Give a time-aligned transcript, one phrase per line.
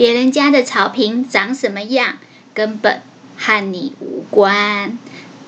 [0.00, 2.18] 别人家的草坪长什么样，
[2.54, 3.02] 根本
[3.36, 4.96] 和你无关。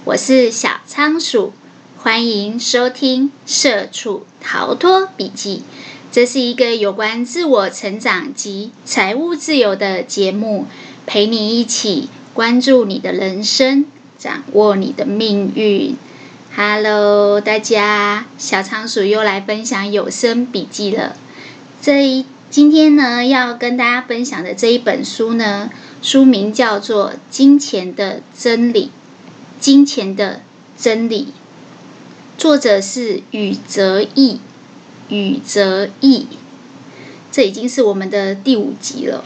[0.04, 1.52] 我是小仓鼠，
[1.96, 5.58] 欢迎收听《社畜逃脱笔记》。
[6.10, 10.66] 这是一个有关自我成长及财务自由的节目，
[11.06, 13.86] 陪你一起关注你的人生，
[14.18, 15.96] 掌握你的命运。
[16.56, 21.14] Hello，大家，小仓鼠又来分享有声笔记了。
[21.80, 25.70] 这一今天呢，要跟大家分享的这一本书呢，
[26.02, 28.86] 书名叫做《金钱的真理》。
[29.60, 30.40] 金钱的
[30.76, 31.28] 真理，
[32.36, 34.40] 作者是宇泽义。
[35.10, 36.26] 宇泽义，
[37.30, 39.24] 这已经是我们的第五集了，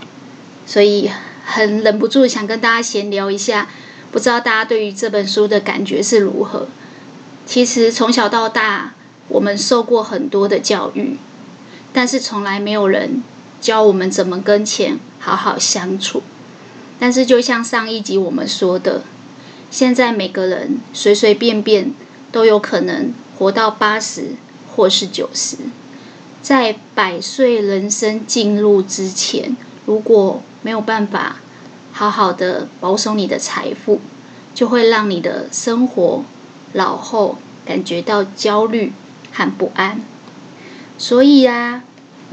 [0.66, 1.10] 所以
[1.46, 3.70] 很忍不住想跟大家闲聊一下。
[4.12, 6.68] 不知道大家对于这本书的感觉是如何？
[7.46, 8.92] 其实从小到大，
[9.28, 11.16] 我们受过很多的教育。
[11.94, 13.22] 但是从来没有人
[13.62, 16.22] 教我们怎么跟钱好好相处。
[16.98, 19.02] 但是就像上一集我们说的，
[19.70, 21.92] 现在每个人随随便便
[22.30, 24.32] 都有可能活到八十
[24.74, 25.56] 或是九十。
[26.42, 31.36] 在百岁人生进入之前，如果没有办法
[31.92, 34.00] 好好的保守你的财富，
[34.54, 36.24] 就会让你的生活
[36.72, 38.92] 老后感觉到焦虑
[39.32, 40.02] 和不安。
[40.96, 41.82] 所以啊，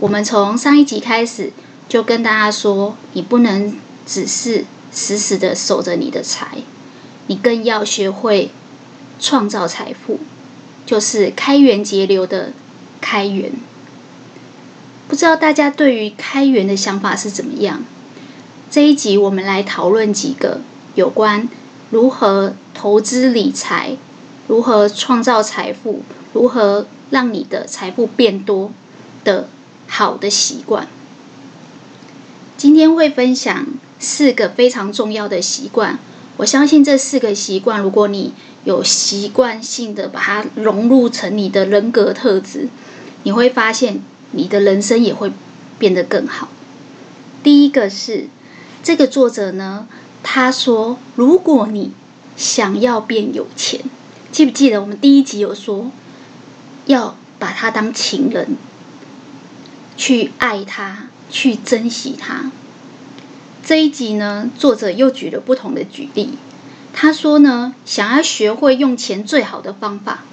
[0.02, 1.54] 我们从上一集开始
[1.88, 6.58] 就跟大家说，你不能只是死死的守着你的财，
[7.28, 8.50] 你更要学会
[9.20, 10.18] 创造财富，
[10.88, 12.52] 就是开源节流的
[13.00, 13.52] 开源。
[15.08, 17.84] 不知道大家对于开源的想法是怎么样？
[18.72, 20.62] 这一集我们来讨论几个
[20.96, 21.48] 有关
[21.92, 23.96] 如何投资理财、
[24.48, 26.02] 如何创造财富、
[26.34, 26.88] 如何。
[27.12, 28.72] 让你的财富变多
[29.26, 29.50] 的
[29.94, 30.88] 好的习惯。
[32.56, 33.68] 今天会分享
[34.00, 36.00] 四个非常重要的习惯。
[36.38, 42.70] 我相信这四个习惯，如果你有习惯性的把它融入成你的人格特质，
[43.24, 44.02] 你会发现
[44.32, 45.34] 你的人生也会
[45.78, 46.48] 变得更好。
[47.44, 48.28] 第一个是
[48.82, 49.88] 这个作者呢，
[50.24, 51.92] 他说，如果你
[52.38, 53.82] 想要变有钱，
[54.32, 55.92] 记不记得我们第一集有说？
[56.86, 58.56] 要把他当情人，
[60.02, 62.50] 去爱他，去珍惜他。
[63.64, 66.40] 这一集呢，作者又举了不同的举例。
[66.92, 70.24] 他说呢，想要学会用钱最好的方法，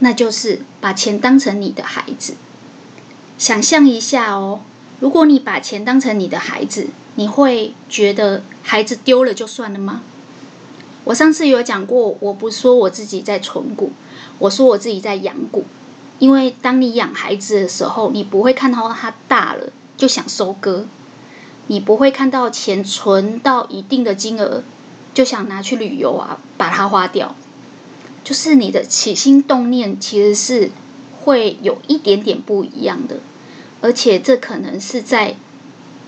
[0.00, 2.34] 那就是把钱当成你的孩子。
[3.38, 4.62] 想象一下哦，
[4.98, 10.02] 如果你把钱当成你的孩子，你会觉得孩子丢了就算了吗？
[11.04, 13.92] 我上次有讲过，我不说我自己在存股。
[14.40, 15.64] 我说我自己在养股，
[16.18, 20.86] 因为当你养孩子的时候，你不会看到他大了就想收割，
[21.66, 24.62] 你不会看到钱存到一定的金额
[25.12, 27.34] 就想拿去旅游啊，把它花掉。
[28.24, 30.70] 就是你的起心动念其实是
[31.20, 33.18] 会有一点点不一样的，
[33.80, 35.36] 而且这可能是在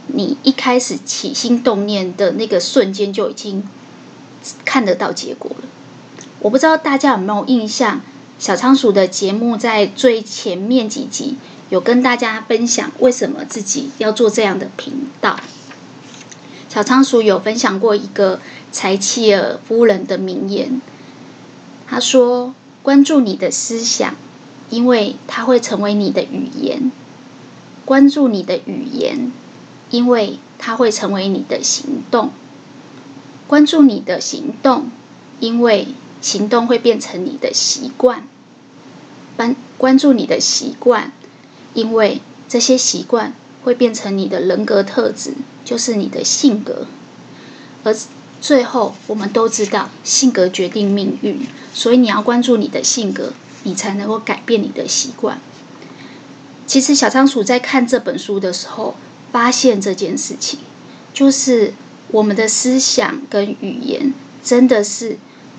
[0.06, 3.62] 你一开始起心动念的那个瞬间就已经
[4.64, 5.68] 看得到结果了。
[6.41, 8.00] 我不知道大家有没有印象？
[8.38, 11.37] 小仓鼠的节目在最前面几集
[11.71, 15.41] 有跟大家分享为什么自己要做这样的频道。
[16.69, 18.41] 小仓鼠有分享过一个
[18.71, 20.81] 柴契尔夫人的名言，
[21.88, 22.54] 她说
[22.84, 24.15] ：“关注你的思想，
[24.71, 26.93] 因为它会成为你的语言；
[27.84, 29.32] 关注你的语言，
[29.91, 32.28] 因为它会成为你的行动；
[33.48, 34.93] 关注你的行动，
[35.41, 35.88] 因为。”
[36.20, 38.26] 行动会变成你的习惯，
[39.36, 41.12] 关关注你的习惯，
[41.74, 45.34] 因为这些习惯会变成你的人格特质，
[45.64, 46.86] 就是你的性格。
[47.84, 47.94] 而
[48.40, 55.40] 最后，我们都知道性格决定命运，所以你要关注你的性格，你才能够改变你的习惯。
[56.66, 58.96] 其实，小仓鼠在看这本书的时候，
[59.30, 60.58] 发现这件事情，
[61.14, 61.72] 就是
[62.10, 64.12] 我们的思想跟语言
[64.42, 65.18] 真的是。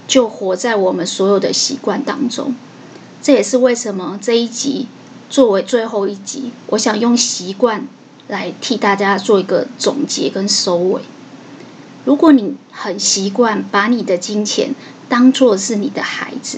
[0.09, 2.55] 就活在我们所有的习惯当中，
[3.21, 4.87] 这也是为什么这一集
[5.29, 7.87] 作为最后一集，我想用习惯
[8.27, 11.03] 来替大家做一个总结跟收尾。
[12.05, 14.73] 如果你很习惯把你的金钱
[15.07, 16.57] 当做是你的孩子，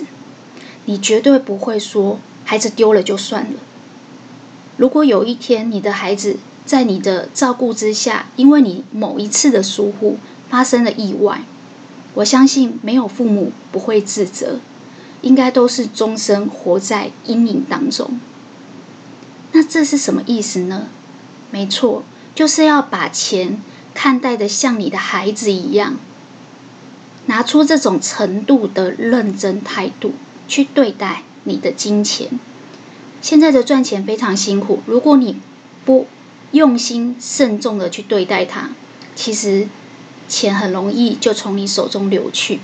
[0.86, 3.60] 你绝对不会说孩子丢了就算了。
[4.78, 10.18] 如果有一天你的孩子在你的照顾之下，因为你某一次的疏忽
[10.50, 11.44] 发生了意外，
[12.14, 14.60] 我相信没有父母不会自责，
[15.22, 18.20] 应该都是终身活在阴影当中。
[19.54, 20.88] 那这是什么意思呢？
[21.52, 22.04] 没错，
[22.34, 23.62] 就是要把钱
[23.94, 25.98] 看待的像你的孩子一样，
[27.26, 30.14] 拿出这种程度的认真态度
[30.48, 32.30] 去对待你的金钱。
[33.22, 35.40] 现在的赚钱非常辛苦，如果你
[35.86, 36.08] 不
[36.52, 38.70] 用心慎重的去对待它，
[39.16, 39.68] 其实
[40.32, 42.62] 钱很容易就从你手中流去。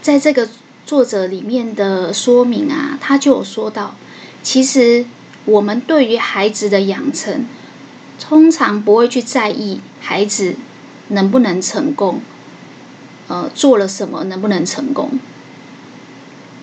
[0.00, 0.48] 在这个
[0.86, 3.94] 作者里面的说明啊，他就有说到，
[4.42, 5.04] 其实
[5.44, 7.46] 我们对于孩子的养成，
[8.18, 10.56] 通常不会去在意孩子
[11.08, 12.22] 能不能成功，
[13.28, 15.20] 呃，做了什么能不能成功。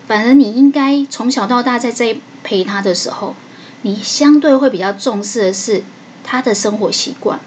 [0.08, 3.36] 反而你应该从小到大在这陪他的时候，
[3.82, 5.84] 你相对会比较重视的是
[6.24, 7.40] 他的生活习惯，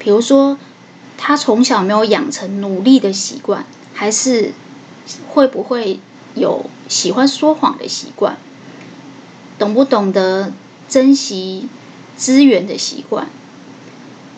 [0.00, 0.58] 比如说
[1.16, 3.64] 他从小没有养成努力的习惯，
[3.94, 4.52] 还是
[5.28, 6.00] 会不会
[6.34, 8.36] 有喜欢说谎的习惯，
[9.58, 10.52] 懂不懂得
[10.88, 11.68] 珍惜
[12.16, 13.28] 资源的习惯，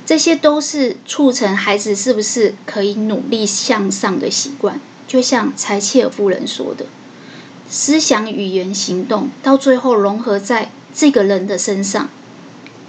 [0.04, 4.78] 这些都是促成孩子是不是可以努力向上的习惯。
[5.08, 6.86] 就像柴切尔夫人说的。
[7.68, 12.10] 思想、语言、行动，到最后融合在这个人的身上，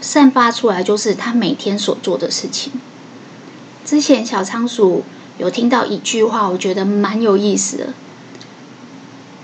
[0.04, 2.74] 散发出来就是他每天所做的事情。
[3.86, 5.04] 之前小仓鼠
[5.38, 7.94] 有听到一句话，我觉得蛮有意思的。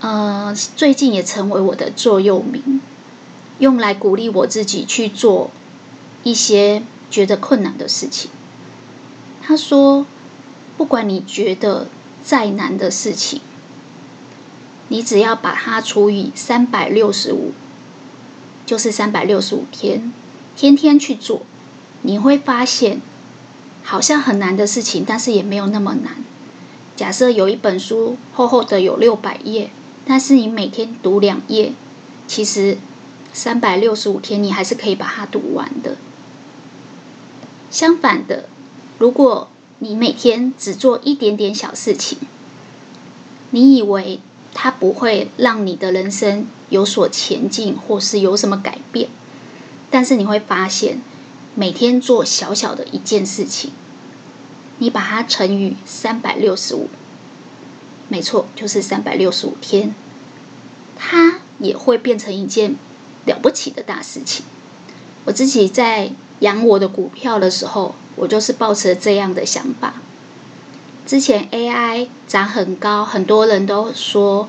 [0.00, 2.80] 呃，最近也成为我的座右铭，
[3.58, 5.50] 用来鼓励我自己去做
[6.22, 8.30] 一些觉得困难的事情。
[9.42, 10.06] 他说
[10.76, 11.88] ：“不管你觉得
[12.22, 13.40] 再难的事情。”
[14.92, 17.52] 你只要把它除以三百六十五，
[18.66, 20.12] 就是三百六十五天，
[20.56, 21.42] 天天去做，
[22.02, 23.00] 你会发现，
[23.82, 26.16] 好像很难的事情，但是也没有那么难。
[26.96, 29.70] 假设有一本书厚厚的有六百页，
[30.06, 31.72] 但是你每天读两页，
[32.26, 32.76] 其实
[33.32, 35.96] 三百六十五天你还是可以把它读完的。
[37.70, 38.48] 相反的，
[38.98, 39.48] 如果
[39.78, 42.18] 你每天只做一点点小事情，
[43.50, 44.20] 你以为，
[44.52, 49.08] 它不会让你的人生有所前进，或是有什么改变。
[49.90, 51.00] 但是你会发现，
[51.54, 53.72] 每天做小小的一件事情，
[54.78, 56.88] 你把它乘以三百六十五，
[58.08, 59.94] 没错，就是三百六十五天，
[60.96, 62.76] 它也会变成一件
[63.26, 64.44] 了不起的大事情。
[65.24, 69.94] 我自己在养我的股票的时候，我就是抱持这样的想法。
[71.06, 74.48] 之前 AI 涨很高，很多人都说，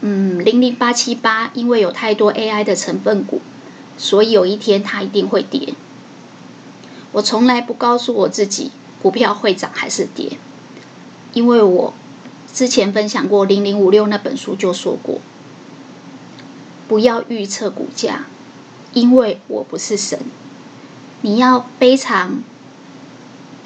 [0.00, 3.42] 嗯，零零八七八因为有太多 AI 的成分股，
[3.98, 5.74] 所以有一天它一定会跌。
[7.12, 8.70] 我从来不告诉我自己
[9.02, 10.38] 股票会涨还是跌，
[11.32, 11.94] 因为我
[12.52, 15.20] 之前分享过零零五六那本书就说过，
[16.88, 18.26] 不要预测股价，
[18.92, 20.18] 因为我不是神。
[21.20, 22.42] 你要非常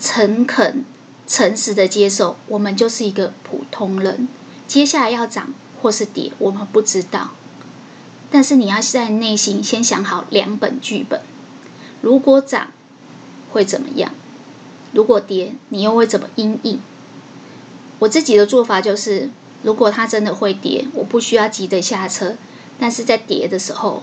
[0.01, 0.85] 诚恳。
[1.29, 4.29] 诚实的接受，我们就是一个普通人。
[4.69, 5.53] 接下来要涨
[5.83, 7.33] 或是跌，我们不知道。
[8.31, 11.21] 但是你要在内心先想好两本剧本：
[12.01, 12.73] 如果涨
[13.51, 14.13] 会怎么样？
[14.93, 16.81] 如果跌，你又会怎么因应？
[17.99, 19.31] 我自己的做法就是，
[19.63, 22.37] 如果它真的会跌，我不需要急着下车。
[22.79, 24.03] 但是在跌的时候，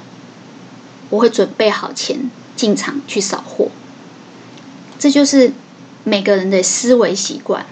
[1.10, 3.70] 我会准备好钱进场去扫货。
[5.00, 5.54] 这就是。
[6.06, 7.66] 每个人的思维习惯，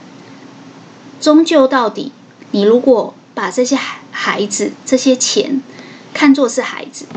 [1.19, 2.13] 终究到底，
[2.51, 3.77] 你如果把这些
[4.09, 5.61] 孩子、这些钱
[6.21, 7.07] 看作是孩子，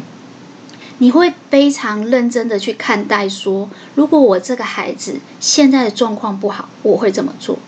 [0.97, 3.29] 你会非常认真的去看待。
[3.29, 7.59] 说，如果我这个孩子现在的状况不好，我会怎么做？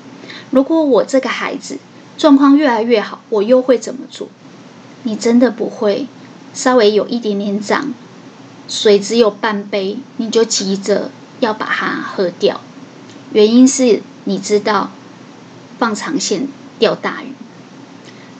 [0.48, 1.76] 如果我这个孩子
[2.16, 4.28] 状况越来越好，我又会怎么做？
[5.02, 6.06] 你真的不会
[6.54, 7.92] 稍微有一点点涨，
[8.66, 12.62] 水只有半杯，你就急着要把它喝掉。
[13.34, 14.90] 原因是你知道，
[15.78, 17.34] 放长线钓大鱼。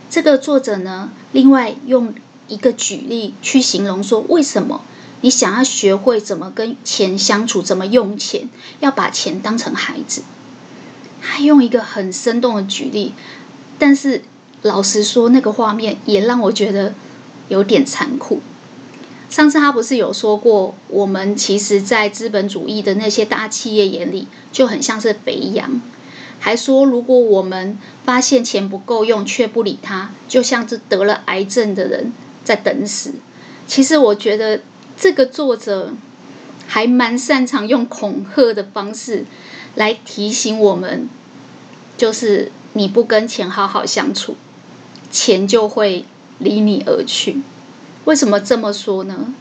[0.08, 2.14] 这个作者呢，另外用
[2.48, 4.82] 一个举例去形容说，为什么
[5.20, 8.48] 你想要学会怎么跟钱相处，怎么用钱，
[8.80, 10.22] 要把钱当成孩子。
[11.20, 13.12] 他用一个很生动的举例，
[13.78, 14.22] 但是
[14.62, 16.94] 老实说，那个画面也让我觉得
[17.48, 18.40] 有点残酷。
[19.28, 25.80] 上次他不是有说过，我们其实，在资本主义的那些大企业眼里，就很像是肥羊。
[26.38, 32.12] 还说，如果我们发现钱不够用却不理他，就像是得了癌症的人
[32.46, 33.12] 在等死。
[33.66, 34.60] 其实我觉得
[34.96, 35.92] 这个作者
[36.68, 39.24] 还蛮擅长用恐吓的方式
[39.74, 41.08] 来提醒我们，
[41.98, 44.36] 就是你不跟钱好好相处，
[45.10, 46.04] 钱就会
[46.38, 47.42] 离你而去。
[48.04, 49.34] 为什么这么说呢？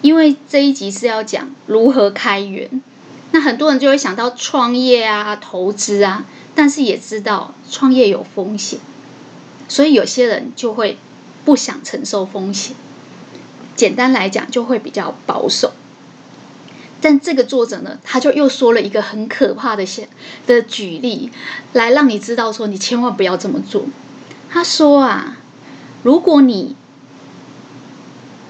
[0.00, 2.82] 因为这一集是要讲如何开源，
[3.32, 6.24] 那很多人就会想到创业啊、投资啊，
[6.54, 8.78] 但是也知道创业有风险，
[9.68, 10.96] 所以有些人就会
[11.48, 12.76] 不想承受风险。
[13.74, 15.72] 简单来讲，就会比较保守。
[17.00, 20.10] 但这个作者呢，他就又说了一个很可怕的现
[20.46, 21.30] 的举例，
[21.72, 23.86] 来让你知道说，你千万不要这么做。
[24.50, 25.38] 他说啊，
[26.02, 26.76] 如果你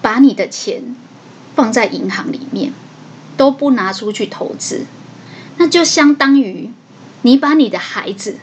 [0.02, 0.96] 把你的钱
[1.54, 2.72] 放在银行里面，
[3.36, 4.86] 都不拿出去投资，
[5.58, 6.72] 那就相当于
[7.22, 8.38] 你把你的孩子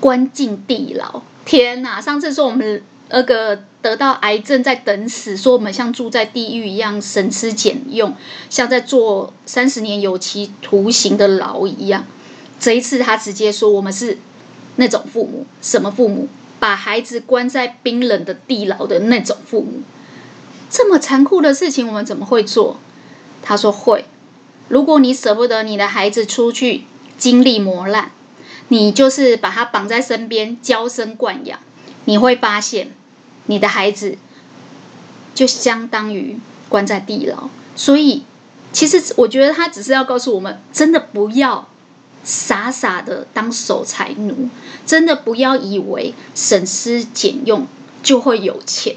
[0.00, 1.22] 关进地牢。
[1.44, 2.00] 天哪！
[2.00, 8.14] 上次说我们那个得到癌症在等死，说我们像住在地狱一样省吃俭用，
[8.48, 12.06] 像在坐三十年有期徒刑的牢一样。
[12.58, 14.18] 这一次他直接说我们是
[14.76, 16.28] 那种父母，什么父母？
[16.58, 19.80] 把孩子关在冰冷的地牢的那种父母。
[20.68, 22.76] 这么残酷的事情，我们怎么会做？
[23.42, 24.04] 他说会。
[24.68, 26.84] 如果你舍不得你的孩子出去
[27.16, 28.10] 经历磨难，
[28.68, 31.58] 你就是把他绑在身边，娇生惯养，
[32.04, 32.92] 你会发现，
[33.50, 34.16] 你的孩子
[35.34, 36.38] 就相当于
[36.68, 37.50] 关在地牢。
[37.74, 38.22] 所以，
[38.72, 41.68] 其实我觉得他只是要告诉我们，真的不要
[42.22, 44.48] 傻傻的当守财奴，
[44.86, 47.66] 真的不要以为省吃俭用
[48.04, 48.94] 就会有钱。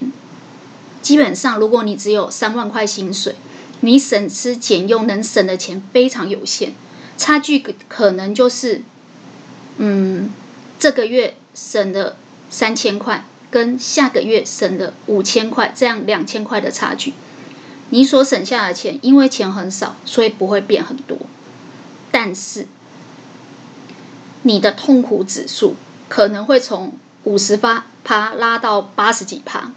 [1.02, 3.36] 基本上，如果你只有三万块薪水，
[3.82, 6.74] 你省吃俭用能省的钱非常有限，
[7.18, 8.84] 差距可能就是，
[9.78, 10.30] 嗯，
[10.78, 12.18] 这个月省了
[12.50, 17.14] 三千块，跟下个月省了五千块，这样两千块的差距。
[17.92, 21.16] 你所省下的钱，因为钱很少，所以不会变很多，
[22.10, 22.66] 但是
[24.42, 25.76] 你的痛苦指数
[26.10, 29.72] 可能会从五十八趴拉到八十几趴。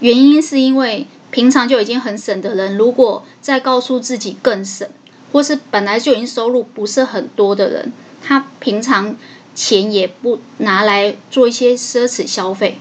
[0.00, 4.88] 原因是因为平常就已经很省的人，如果再告诉自己更省，
[5.30, 9.14] 或是本来就已经收入不是很多的人，他平常
[9.54, 12.80] 钱也不拿来做一些奢侈消费，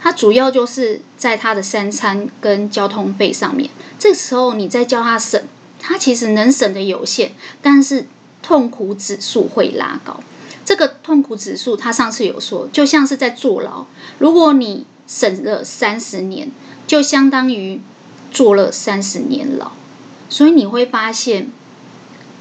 [0.00, 3.70] 他主要就是在他的三餐跟交通费上面。
[3.98, 5.42] 这时候你再叫他省，
[5.78, 8.06] 他其实能省的有限，但是
[8.42, 10.20] 痛苦指数会拉高。
[10.64, 13.86] 这个痛苦指数，他上次有说，就像是在坐牢，
[14.18, 16.50] 如果你省了三十年，
[16.86, 17.80] 就相当于
[18.30, 19.72] 坐了三十年牢，
[20.28, 21.50] 所以你会发现，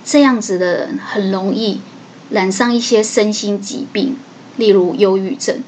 [0.06, 1.82] 这样子的人很容易
[2.30, 4.16] 染上一些身心疾病，
[4.58, 5.64] 例如忧郁症。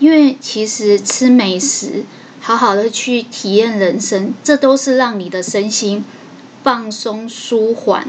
[0.00, 2.04] 因为其实吃美食，
[2.40, 6.04] 好好的去体验人生，这都是让你的身心
[6.64, 8.08] 放松、舒缓、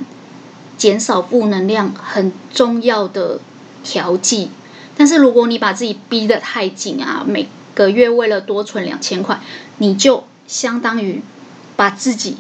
[0.78, 3.42] 减少负能量很重要的
[3.84, 4.50] 调剂。
[4.98, 9.42] 但是如果你把自己逼得太紧啊，每个月为了多存两千块，
[9.78, 11.22] 你就相当于
[11.76, 12.38] 把自己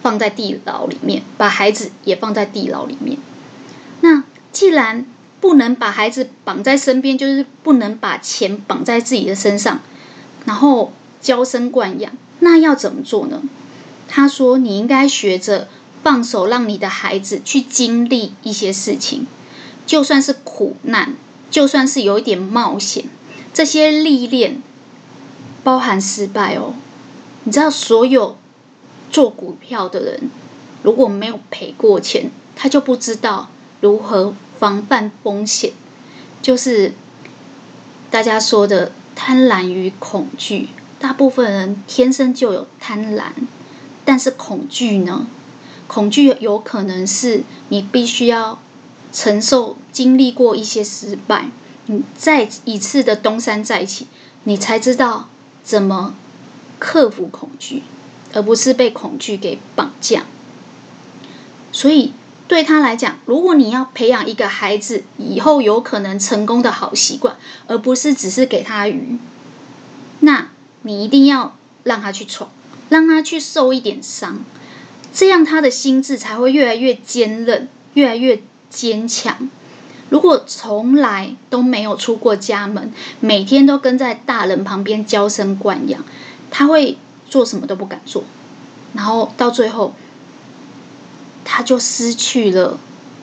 [0.00, 3.18] 放在地牢里面，把孩子也放在地牢里面。
[4.00, 5.06] 那既然
[5.44, 9.80] 不能把孩子绑在身边，就是不能把钱绑在自己的身上，
[10.46, 13.42] 然后娇生惯养，那要怎么做呢？
[14.08, 15.68] 他说：“你应该学着
[16.02, 19.26] 放手，让你的孩子去经历一些事情，
[19.84, 21.14] 就算是苦难，
[21.50, 23.04] 就算是有一点冒险。”
[23.52, 24.62] 这些历练
[25.62, 26.72] 包含失败哦，
[27.42, 28.38] 你知道，所有
[29.10, 30.30] 做股票的人
[30.82, 33.50] 如果没有赔过钱，他就不知道
[33.82, 35.72] 如何防范风险。
[36.42, 36.92] 就是
[38.10, 40.68] 大家说的贪婪与恐惧，
[40.98, 43.24] 大部分人天生就有贪婪，
[44.04, 45.26] 但是恐惧呢？
[45.86, 48.58] 恐惧有可能是你必须要
[49.12, 51.50] 承受、经历过一些失败。
[51.86, 54.06] 你再一次的东山再起，
[54.44, 55.28] 你才知道
[55.62, 56.14] 怎么
[56.78, 57.82] 克服恐惧，
[58.32, 60.24] 而不是被恐惧给绑架。
[61.72, 62.12] 所以
[62.46, 67.36] 对他来讲，如果你要培养一个孩子以后有可能成功的好习惯，
[67.66, 69.18] 而不是只是给他鱼，
[70.20, 70.48] 那
[70.82, 72.50] 你一定要让他去闯，
[72.90, 74.44] 让他去受一点伤，
[75.12, 79.48] 这样他的心智才会越来越坚韧，越来越坚强。
[80.10, 86.04] 如果从来都没有出过家门，每天都跟在大人旁边娇生惯养，
[86.50, 86.98] 他会
[87.28, 88.22] 做什么都不敢做，
[88.92, 89.94] 然后到最后，
[91.44, 92.78] 他就失去了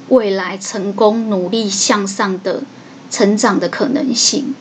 [0.09, 2.63] 未来成功、努力向上的
[3.09, 4.55] 成长的可能性。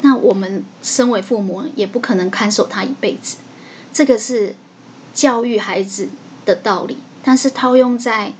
[0.00, 3.38] 那我们身为父母，也不可能看守他一辈子。
[3.92, 4.54] 这个是
[5.12, 6.08] 教育孩子
[6.44, 8.32] 的道理，但是套用在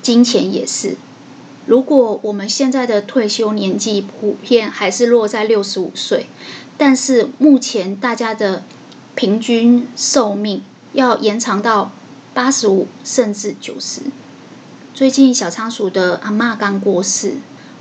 [0.00, 0.96] 金钱也是。
[1.66, 6.26] 如果我们现在的退休年纪普遍还是落在六十五岁，
[6.78, 8.64] 但是目前大家的
[9.14, 11.92] 平均寿命要延长到
[12.34, 14.00] 八十五甚至九十。
[14.94, 17.36] 最近小仓鼠的阿嬷刚过世，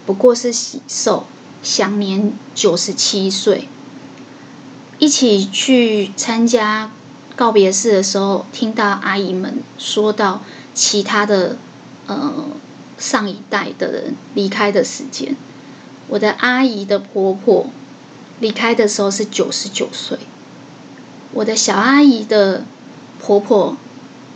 [0.06, 1.24] 不过是喜寿，
[1.62, 3.68] 享年九十七岁。
[5.00, 6.92] 一起去参加
[7.36, 10.42] 告别式的时候，听到阿姨们说到
[10.74, 11.58] 其他的
[12.08, 12.46] 呃
[12.98, 15.36] 上一代的人离开的时间。
[16.08, 17.68] 我的阿姨的婆婆
[18.40, 20.20] 离开的时候是九十九岁，
[21.34, 22.64] 我的小阿姨的
[23.20, 23.76] 婆婆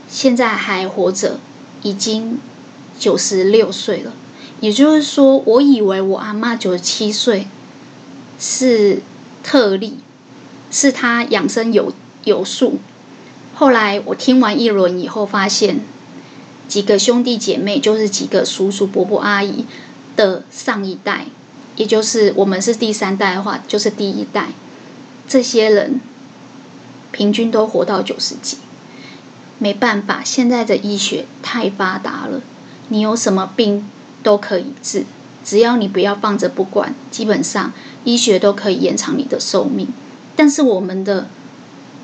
[0.08, 1.40] 现在还活着，
[1.82, 2.40] 已经
[2.98, 4.14] 九十六岁了。
[4.62, 7.48] 也就是说，我以为我阿嬷九十七岁
[8.40, 9.02] 是
[9.44, 9.98] 特例，
[10.72, 11.94] 是她养生有
[12.24, 12.80] 有术。
[13.54, 15.82] 后来我听完一轮以后，发现
[16.68, 19.66] 几个兄弟姐妹，就是几个叔叔伯伯阿姨
[20.16, 21.28] 的上一代。
[21.76, 24.48] 也就是我们是第三代的话，就是第一代，
[25.28, 26.00] 这些人
[27.12, 28.58] 平均都活到九十几。
[29.58, 32.42] 没办法，现在的医学太发达了，
[32.90, 33.90] 你有什么病
[34.22, 35.06] 都可以治，
[35.44, 37.72] 只要你不要放着不管，基本上
[38.04, 39.88] 医学都可以延长你的寿命。
[40.36, 41.28] 但是我们的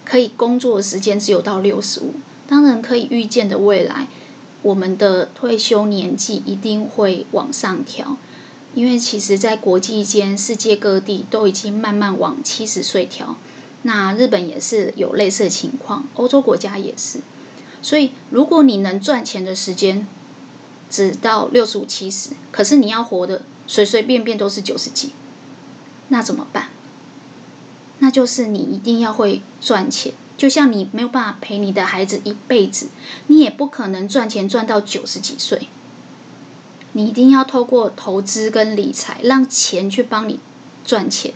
[0.05, 2.13] 可以工作的时间只有到六十五，
[2.47, 4.07] 当然可以预见的未来，
[4.61, 8.17] 我们的退休年纪一定会往上调。
[8.73, 13.35] 因为其实，在国际间，世界各地都已经慢慢往七十岁调。
[13.81, 17.19] 那日本也是有类似的情况，欧洲国家也是。
[17.81, 20.07] 所以，如果你能赚钱的时间
[20.89, 25.11] 只到六十五、七十，可是你要活的随随便便都是九十几，
[26.09, 26.69] 那怎么办？
[27.99, 30.13] 那就是你一定要会赚钱。
[30.37, 32.87] 就像你没有办法陪你的孩子一辈子，
[33.27, 35.67] 你也不可能赚钱赚到九十几岁。
[36.93, 40.39] 你一定要透过投资跟理财，让钱去帮你
[40.83, 41.33] 赚钱。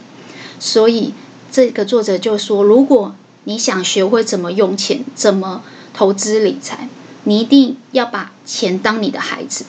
[0.59, 1.13] 所以
[1.51, 5.61] 这个作者就说，如果你想学会怎么用钱、怎么
[5.95, 6.89] 投资理财，
[7.23, 9.63] 你一定要把钱当你的孩子，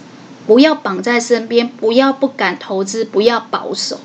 [0.45, 4.01] 不要绑在身边，不要不敢投资，不要保守。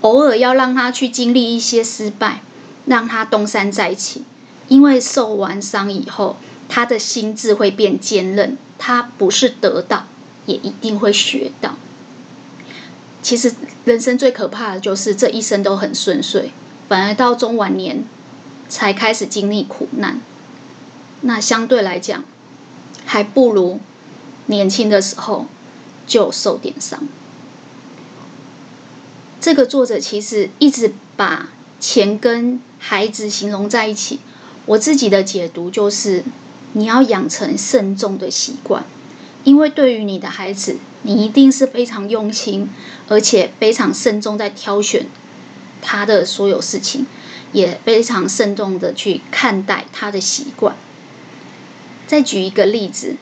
[0.00, 2.40] 偶尔要让他去经历一些失败，
[2.86, 4.24] 让他东山再起。
[4.66, 6.36] 因为受完伤以后，
[6.68, 10.06] 他的心智会变坚韧，他不是得到。
[10.44, 11.76] 也一定会学到。
[13.22, 16.50] 其实人生最可怕的就是这一生都很顺遂，
[16.88, 18.02] 反而到中晚年
[18.68, 20.20] 才开始经历苦难。
[21.22, 22.22] 那相对来讲，
[23.04, 23.80] 还不如
[24.46, 25.46] 年轻的时候
[26.06, 27.08] 就受点伤。
[29.40, 31.48] 这个作者其实一直把
[31.80, 34.20] 钱跟孩子形容在一起。
[34.66, 36.22] 我自己的解读就是，
[36.74, 38.84] 你要养成慎重的习惯。
[39.42, 42.70] 因为对于你的孩子，你一定是非常用心，
[43.08, 45.06] 而且非常慎重在挑选
[45.80, 47.06] 他的所有事情，
[47.52, 50.76] 也非常慎重的去看待他的习惯。
[52.06, 53.16] 再举一个例子，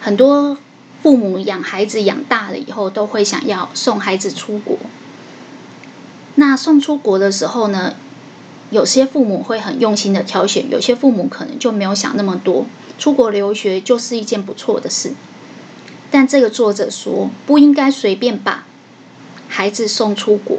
[0.00, 0.56] 很多
[1.02, 4.78] 父母养孩子养大了以后，都会想要送孩子出国。
[6.36, 7.94] 那送出国的时候呢，
[8.70, 12.66] 有些父母会很用心的挑选，有些父母可能就没有想那么多，
[12.98, 15.12] 出国留学就是一件不错的事。
[16.10, 18.66] 但这个作者说，不应该随便把
[19.48, 20.58] 孩子送出国，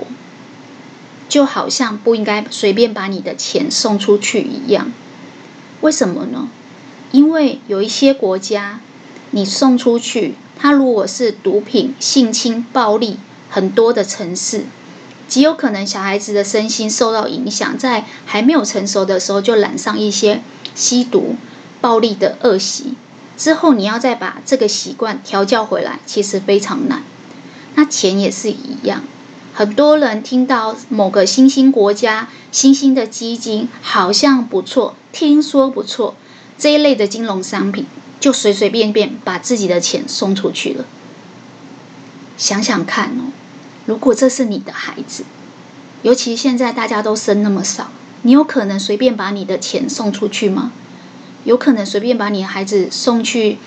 [1.28, 4.92] 就好像不应该随便把你的钱送出去一样。
[5.82, 6.48] 为什么呢？
[7.12, 8.80] 因为有一些国家，
[9.32, 13.18] 你送出去，它如果是毒品、性侵、暴力
[13.50, 14.66] 很多的城市，
[15.28, 20.42] 极有可能小孩子的身心受到影响，在还没有成熟的时候就染上一些
[20.74, 21.36] 吸毒、
[21.80, 22.96] 暴力的恶习。
[23.38, 27.04] 之后你要再把这个习惯调教回来，其实非常难。
[27.76, 29.04] 那钱也是一样，
[29.54, 36.16] 很多人听到某个新兴国家、新兴的基金好像不错，听说不错，
[36.62, 37.88] 这一类的金融商品，
[38.20, 40.86] 就随随便便把自己的钱送出去了。
[42.38, 43.34] 想想看哦，
[43.88, 45.24] 如果这是你的孩子，
[46.04, 47.90] 尤其现在大家都生那么少，
[48.22, 50.72] 你有可能随便把你的钱送出去吗？
[51.46, 53.58] 有可能随便把你的孩子送去，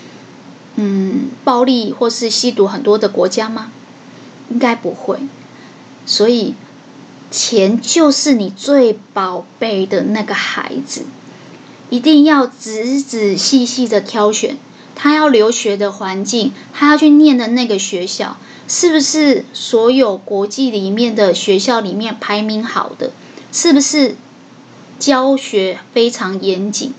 [0.77, 3.73] 嗯，暴力或是吸毒很多的国家吗？
[4.49, 5.19] 应该不会。
[6.05, 6.55] 所以，
[7.29, 11.03] 钱就是你最宝贝的那个孩子，
[11.95, 14.57] 一定要仔仔细细的挑选
[14.95, 23.11] 他要留学的环境，他要去念的那个学校，是不是所有国际里面的学校里面排名好的？
[23.53, 24.17] 是不是
[24.99, 26.93] 教学非常严谨？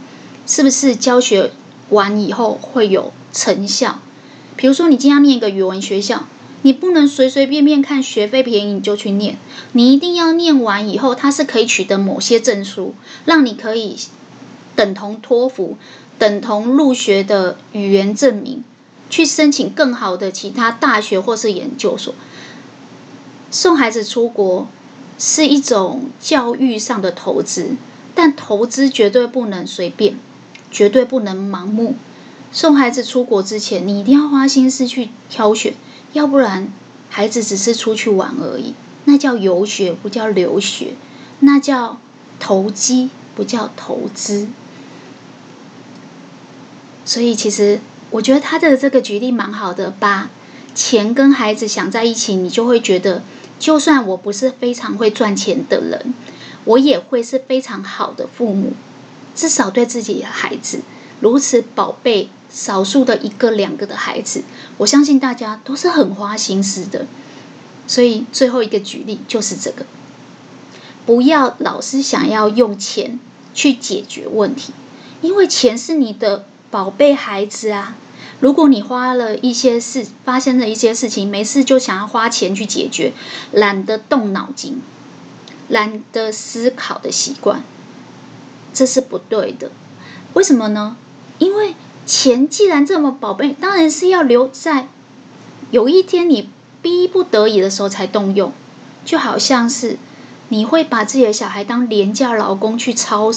[0.47, 1.51] 是不是教学
[1.91, 4.01] 完以后会有成效？
[4.57, 6.27] 比如说，你今天要念一个语文学校，
[6.63, 9.37] 你不能随随便便看学费便宜你就去念，
[9.73, 12.95] 你一定要念完以后，它是可以取得某些证书，
[13.27, 13.97] 让你可以
[14.77, 15.77] 等同托福，
[16.19, 18.63] 等同入学的语言证明，
[19.11, 22.15] 去申请更好的其他大学或是研究所。
[23.51, 24.69] 送孩子出国
[25.19, 27.77] 是一种教育上的投资，
[28.15, 30.19] 但投资绝对不能随便，
[30.71, 31.95] 绝对不能盲目。
[32.53, 35.75] 送孩子出国之前，你一定要花心思去挑选，
[36.13, 36.69] 要不然
[37.09, 40.95] 孩子只是出去玩而已，那叫游学，不叫留学，
[41.41, 41.99] 那叫
[42.39, 44.49] 投机，不叫投资。
[47.07, 50.29] 所以，其实我觉得他的这个举例蛮好的，把
[50.75, 53.23] 钱跟孩子想在一起，你就会觉得。
[53.59, 56.13] 就算我不是非常会赚钱的人，
[56.65, 58.75] 我也会是非常好的父母。
[59.35, 60.81] 至少对自己的孩子
[61.21, 64.43] 如此宝贝，少数的一个两个的孩子，
[64.77, 67.07] 我相信大家都是很花心思的。
[67.87, 69.87] 所以最后一个举例就是这个：
[71.07, 73.19] 不要老是想要用钱
[73.55, 74.75] 去解决问题，
[75.23, 77.97] 因为钱是你的宝贝孩子啊。
[78.41, 83.13] 如果你花了一些事，发生了一些事情，没事就想要花钱去解决，
[83.53, 84.83] 懒得动脑筋，
[85.69, 87.65] 懒得思考的习惯，
[88.75, 89.71] 这是不对的。
[90.35, 90.97] 为什么呢？
[91.39, 91.75] 因为
[92.05, 94.89] 钱既然这么宝贝，当然是要留在
[95.71, 96.51] 有一天你
[96.83, 98.53] 逼不得已的时候才动用。
[99.05, 99.99] 就好像是
[100.49, 103.31] 你会把自己的小孩当廉价劳工去操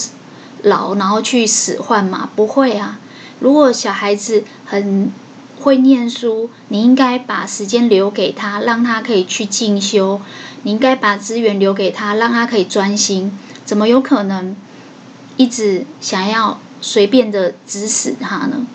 [0.64, 2.30] 劳，然后去使唤吗？
[2.36, 3.00] 不会啊。
[3.40, 5.12] 如果小孩子很
[5.60, 10.22] 会念书，你应该把时间留给他，让他可以去进修。
[10.64, 13.38] 你应该把资源留给他，让他可以专心。
[13.66, 14.56] 怎么有可能
[15.38, 18.66] 一直想要随便的指使他呢？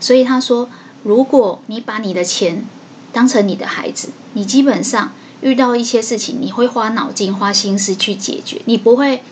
[0.00, 0.68] 所以他说，
[1.02, 2.64] 如果你把你的钱
[3.12, 9.22] 当成你的孩子，你基本上遇到一些事情，你会花脑筋、花心思去解决，你不会。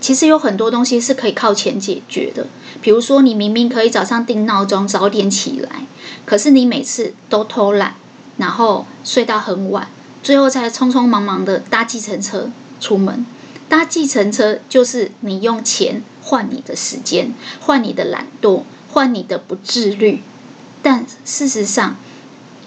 [0.00, 2.46] 其实有很多东西是可以靠钱解决的，
[2.84, 5.86] 比如说你明明可以早上定闹钟早点起来，
[6.26, 7.94] 可是你每次都偷懒，
[8.36, 9.88] 然后睡到很晚，
[10.22, 13.24] 最后才匆匆忙忙的搭计程车出门。
[13.70, 20.22] 搭计程车就是你用钱换你的时间，换你的懒惰，换你的不自律。
[20.82, 21.96] 但事实上，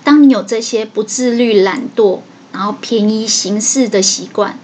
[0.03, 4.57] 当你有这些不自律、懒惰，然后便宜行事的习惯，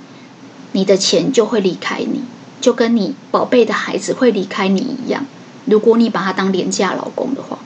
[0.71, 2.23] 你的钱就会离开你。
[2.59, 5.25] 就跟你宝贝的孩子会离开你一样，
[5.65, 7.59] 如果你把他当廉价老公的话。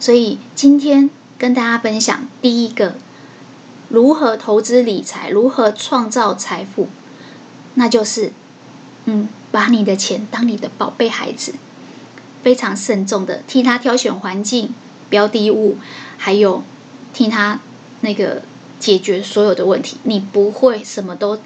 [0.00, 2.94] 所以今天跟大家分享第一个，
[3.88, 6.88] 如何投资理财，如何创造财富，
[7.74, 8.32] 那就是，
[9.06, 11.54] 嗯，把你的钱当你的宝贝孩子，
[12.42, 14.74] 非常慎重的替他挑选环境、
[15.10, 15.76] 标的物，
[16.16, 16.62] 还有
[17.12, 17.60] 替他
[18.00, 18.42] 那个
[18.78, 19.96] 解决所有的问题。
[20.04, 21.38] 你不会什么都。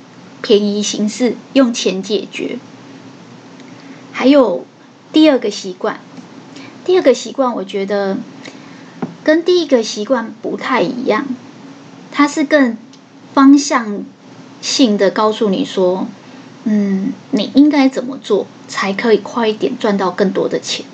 [0.44, 2.58] 便宜行事，用钱解决。
[4.10, 4.66] 还有
[5.12, 6.00] 第二个习惯，
[6.84, 8.16] 第二个习惯，我觉得
[9.22, 11.26] 跟第一个习惯不太一样。
[12.10, 12.76] 它是更
[13.34, 14.04] 方向
[14.60, 16.06] 性的告诉你说，
[16.64, 20.86] 嗯，你应该怎么做才可以快一点赚到更多的钱？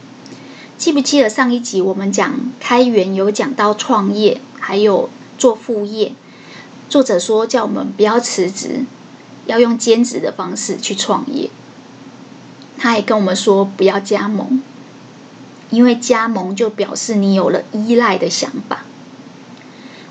[0.77, 6.13] 记不记得上一集我们讲开源有讲到创业，还有做副业？
[6.89, 8.85] 作者说叫我们不要辞职。
[9.47, 11.49] 要用兼职的方式去创业。
[12.79, 14.62] 他还跟我们说不要加盟，
[15.71, 18.85] 因为加盟就表示你有了依赖的想法。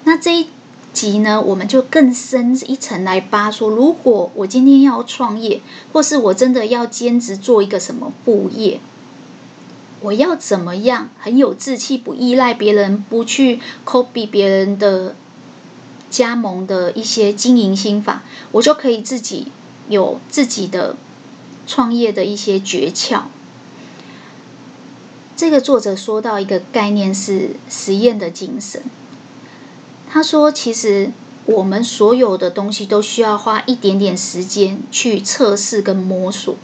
[0.03, 0.49] 那这一
[0.93, 5.61] 集呢，我们就更深一层来扒说，如果我今天要创业，
[5.93, 8.79] 或是我真的要兼职做一个什么副业，
[10.01, 15.15] 我要怎么样很有志气，不依赖别人，不去 copy 别人的。
[16.09, 19.51] 加盟的一些经营心法，我就可以自己
[19.89, 20.95] 有自己的
[21.67, 23.23] 创业的一些诀窍。
[25.35, 28.81] 这个作者说到一个概念是实验的精神。
[30.09, 31.11] 他说，其实
[31.45, 36.55] 我们所有的东西都需要花一点点时间去测试跟摸索。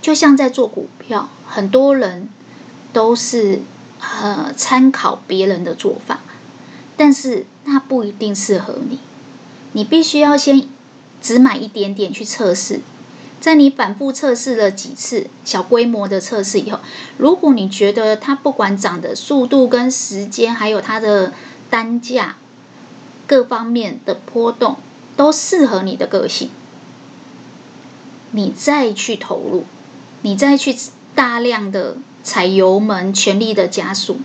[0.00, 2.28] 就像在做股票，很多人
[2.92, 3.62] 都是
[4.00, 6.20] 呃参考别人的做法。
[6.96, 9.00] 但是那不一定适合你，
[9.72, 10.68] 你必须要先
[11.20, 12.80] 只买一点点去测试，
[13.42, 16.78] 在你反复测试了几次小规模的测试以后，
[17.18, 21.32] 如果你觉得它不管涨的速度跟时间，还有它的
[21.68, 22.36] 单价
[23.26, 24.76] 各方面的波动
[25.16, 26.50] 都适合你的个性，
[28.30, 29.64] 你再去投入，
[30.22, 30.76] 你再去
[31.16, 34.18] 大量的踩油门，全力的加速。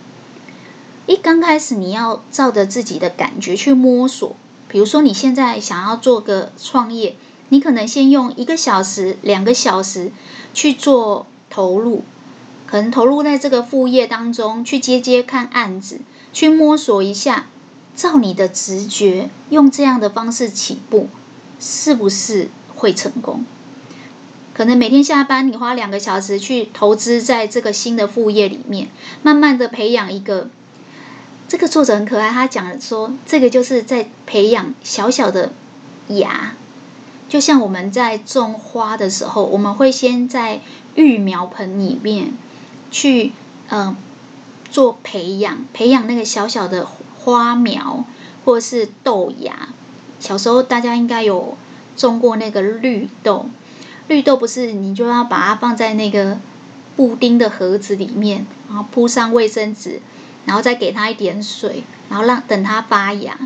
[1.08, 4.36] 一刚开始，你要照着自己的感觉去摸索。
[4.68, 7.16] 比如说，你现在想要做个创业，
[7.50, 10.12] 你可能先用一个小时、两个小时
[10.54, 12.04] 去做投入，
[12.66, 16.02] 可能投入在这个副业当中，去接接看案子，
[16.34, 17.48] 去摸索一下，
[17.96, 21.08] 照你的直觉，用这样的方式起步，
[21.60, 23.46] 是不是会成功？
[24.54, 28.88] 可能每天下班，你花两个小时去投资在这个新的副业里面，
[29.22, 30.50] 慢慢的培养一个。
[31.48, 35.54] 这个作者很可爱，他讲说，这个就是在培养小小的
[36.10, 36.56] 芽，
[37.30, 40.62] 就像我们在种花的时候，我们会先在
[40.96, 42.34] 育苗盆里面
[42.92, 43.34] 去，
[43.70, 43.96] 嗯、
[44.70, 48.06] 做培养，培养那个小小的花苗
[48.46, 49.70] 或是豆芽。
[50.20, 51.58] 小时候大家应该有
[51.96, 53.48] 种过那个绿豆，
[54.08, 56.38] 绿豆不是你就要把它放在那个
[56.96, 60.02] 布丁的盒子里面，然后铺上卫生纸。
[60.46, 63.38] 然后再给它一点水，然后让等它发芽。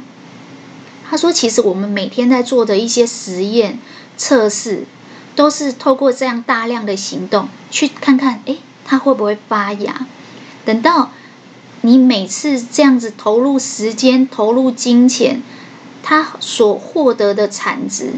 [1.12, 3.80] 他说：“其实我们每天在做的一些实验
[4.15, 4.86] 测试，
[5.36, 10.08] 都是透过这样大量的行动，去看看，诶，它会不会发芽。
[10.63, 11.12] 等到
[11.82, 15.43] 你每次这样子投入时间、投入金钱，
[16.02, 18.13] 它所获得的产值，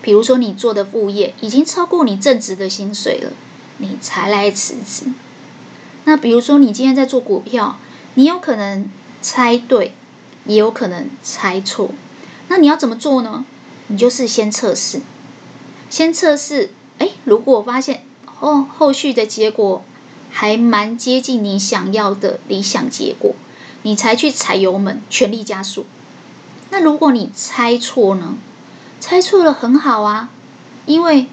[0.00, 3.32] 比如说你做的副业已经超过你正职的薪水了，
[3.76, 5.12] 你才来辞职。”
[6.06, 7.78] 那比如说，你今天在做股票，
[8.14, 8.88] 你有可能
[9.20, 9.92] 猜对，
[10.44, 11.90] 也有可能猜错。
[12.48, 13.44] 那你要怎么做呢？
[13.88, 15.00] 你就是先测试，
[15.88, 16.70] 先测试。
[16.98, 18.04] 哎，如果发现
[18.40, 19.84] 哦，后续的结果
[20.30, 23.34] 还蛮接近你想要的理想结果，
[23.82, 25.86] 你才去踩油门，全力加速。
[26.70, 28.36] 那如果你猜错呢？
[29.00, 30.30] 猜错了很好啊，
[30.86, 31.26] 因为。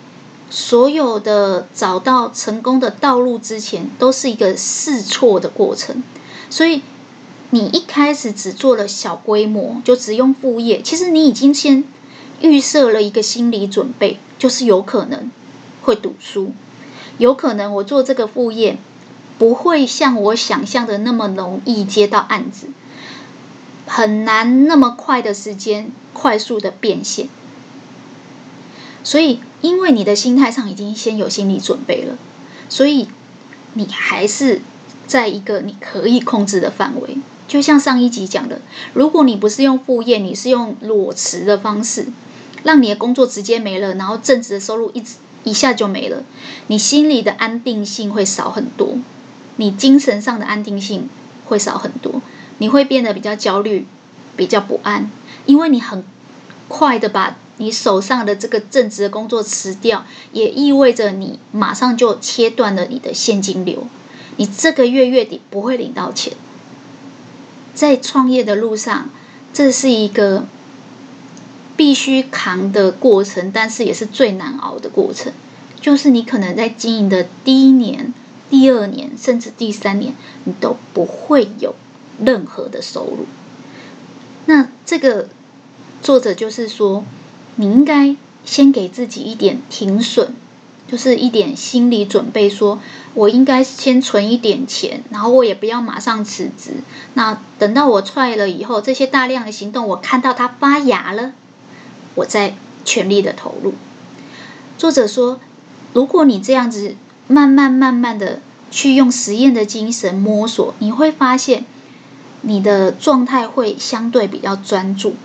[0.49, 6.01] 所有的找到成功的道路之前，都是一个试错的过程。
[6.49, 6.83] 所以，
[7.49, 11.85] 你一开始只做了小规模，就只用副业，其实你已经先
[12.41, 15.31] 预设了一个心理准备，就是有可能
[15.81, 16.51] 会赌输，
[17.17, 18.77] 有可能我做这个副业
[19.39, 22.67] 不会像我想象的那么容易接到案子，
[23.85, 27.29] 很难那么快的时间快速的变现。
[29.03, 32.17] 所以，因为你的心态上已经先有心理准备了，
[32.67, 33.07] 所以
[33.73, 34.61] 你还是
[35.07, 37.17] 在一个你可以控制的范围。
[37.47, 38.59] 就像上一集讲的，
[38.93, 42.07] 如果你不是用副业，你是用裸辞的方式，
[42.63, 46.23] 让你的工作直接没了，然后正职的收入一直一下就没了，
[46.67, 48.97] 你心里的安定性会少很多，
[49.55, 51.09] 你精神上的安定性
[51.45, 52.21] 会少很多，
[52.57, 53.87] 你会变得比较焦虑，
[54.35, 55.09] 比较不安，
[55.45, 56.03] 因为你很
[56.67, 57.37] 快的把。
[57.59, 63.87] 你手上的这个正职的工作辞掉，也意味着你马上就切断了你的现金流，
[64.35, 66.33] 你这个月月底不会领到钱。
[67.77, 69.09] 在创业的路上，
[69.53, 70.45] 这是一个
[71.77, 75.31] 必须扛的过程，但是也是最难熬的过程。
[75.79, 78.13] 就是你可能在经营的第一年、
[78.49, 81.75] 第二年，甚至第三年，你都不会有
[82.19, 83.27] 任何的收入。
[84.47, 85.29] 那这个
[86.01, 87.05] 作者就是说。
[87.59, 90.35] 你应该先给自己一点停损，
[90.87, 92.79] 就是一点心理准备，说
[93.13, 96.75] 我应该先存一点钱，然后我也不要马上辞职。
[97.13, 101.33] 那等到我踹了以后，这些大量的行动，我看到它发芽了，
[102.15, 103.73] 我再全力的投入。
[104.77, 105.39] 作者说，
[105.93, 106.95] 如果你这样子
[107.27, 108.39] 慢慢慢慢的
[108.71, 111.65] 去用实验的精神摸索，你会发现
[112.41, 115.15] 你的状态会相对比较专注。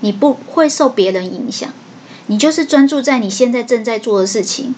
[0.00, 1.70] 你不会受别人影响，
[2.26, 4.74] 你就是专注在你现在正在做的事情，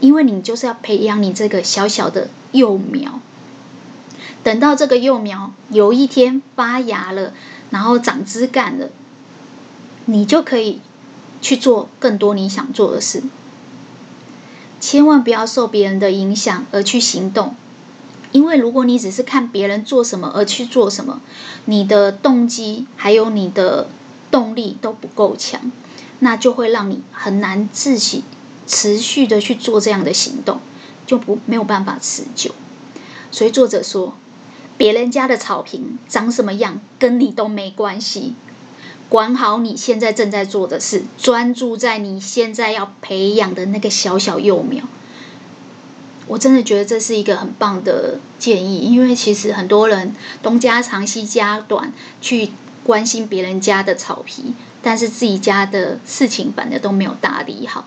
[0.00, 3.20] 因为你就是要培养你这个小小的幼苗。
[4.42, 7.32] 等到这个幼苗有一天发芽了，
[7.70, 8.88] 然后长枝干了，
[10.06, 10.80] 你就可以
[11.40, 13.22] 去做更多你想做的事。
[14.80, 17.54] 千万不要受别人的影响而去行动，
[18.32, 21.20] 因为如果你只是看别人做什么而去做什么，
[21.66, 23.88] 你的动机还有你的。
[24.30, 25.72] 动力都不够强，
[26.18, 28.22] 那就会让你很难自己
[28.68, 30.60] 持续的去做这样的行动，
[31.06, 32.54] 就不没有办法持久。
[33.32, 34.14] 所以作者说，
[34.76, 38.34] 别人家的草坪长什么样跟你都没关系，
[39.08, 44.84] 管好你现在正在做的事，专注在你现在要培养的那个小小幼苗。
[46.28, 52.50] 我真的觉得这是一个很棒的建议，因为其实很多人东家长西家短去。
[52.84, 57.84] 关心别人家的草皮，但是自己家的事情反正都没有打理好。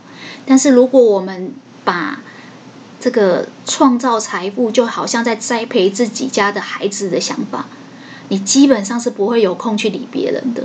[0.51, 1.53] 但是如果我们
[1.85, 2.19] 把
[2.99, 7.67] 这个创造财富就好像在栽培自己家的孩子的想法，
[8.27, 10.63] 你基本上是不会有空去理别人的，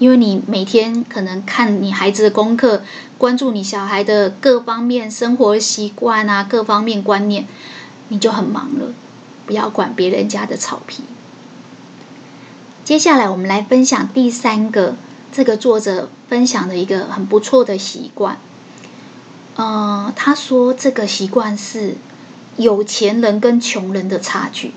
[0.00, 2.82] 因为你每天可能看你孩子的功课，
[3.16, 7.46] 关注你小孩的各方面生活习惯啊，各方面观念，
[8.08, 8.92] 你就很忙了。
[9.46, 11.04] 不要管别人家的草皮。
[12.82, 14.96] 接下来，我们来分享第三个，
[15.30, 18.36] 这个作者分享的一个很不错的习惯。
[19.58, 21.96] 呃，他说这个习惯是
[22.56, 24.72] 有钱人跟穷人的差距。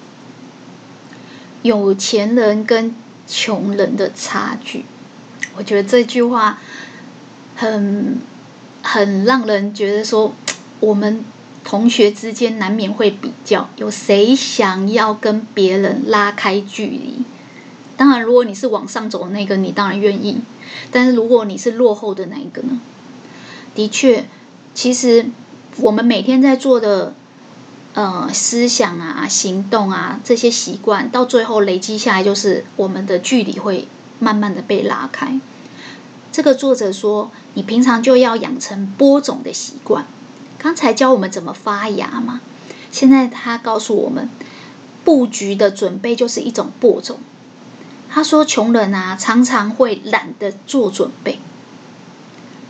[1.62, 2.96] 有钱人跟
[3.28, 4.84] 穷人的差距，
[5.56, 6.58] 我觉得这句话
[7.56, 8.18] 很
[8.82, 10.34] 很让人觉得说，
[10.80, 11.24] 我们
[11.64, 17.24] 同学之间难免会比较，有谁想要跟别人拉开距离？
[17.96, 20.38] 当然，如果你是往上走的那个，你当然愿意；
[20.90, 22.82] 但是如果你是落后的那一个呢？
[23.76, 24.26] 的确，
[24.74, 25.28] 其实
[25.78, 27.14] 我们每天在做的。
[27.94, 33.86] 呃，思想啊，行动啊，这些习惯到最后累积下来，就是我们的距离会
[34.18, 35.42] 慢慢的被拉开。
[36.32, 40.06] 这个作者说，你平常就要养成播种的习惯。
[40.58, 42.40] 刚才教我们怎么发芽嘛，
[42.94, 44.30] 现在他告诉我们，
[45.04, 47.20] 布局的准备就是一种播种。
[48.10, 51.40] 他说，穷人啊，常常会懒得做准备，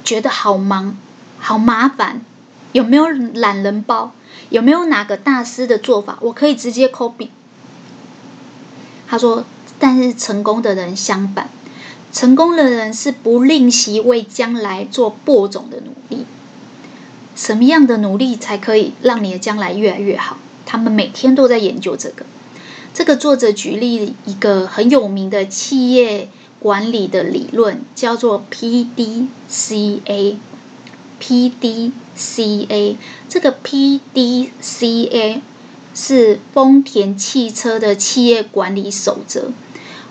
[0.03, 0.97] 觉得好忙，
[1.41, 2.21] 好麻烦。
[2.71, 4.13] 有没有懒人包？
[4.49, 7.27] 有没有哪个大师的做法，我可以直接 copy？
[9.07, 9.43] 他说，
[9.77, 11.49] 但是成功的人相反，
[12.13, 16.25] 成功的人是不吝惜为将来做播种的努力。
[17.35, 20.37] 什么样的努力才可以让你的将来越来越好？
[20.65, 22.25] 他们每天都在研究这个。
[22.93, 30.37] 这个作者举例一个很有名的企业管理的理论，叫做 PDCA。
[31.21, 32.97] PDCA
[33.29, 35.41] 这个 PDCA
[35.93, 39.51] 是丰田汽车的企业管理守则。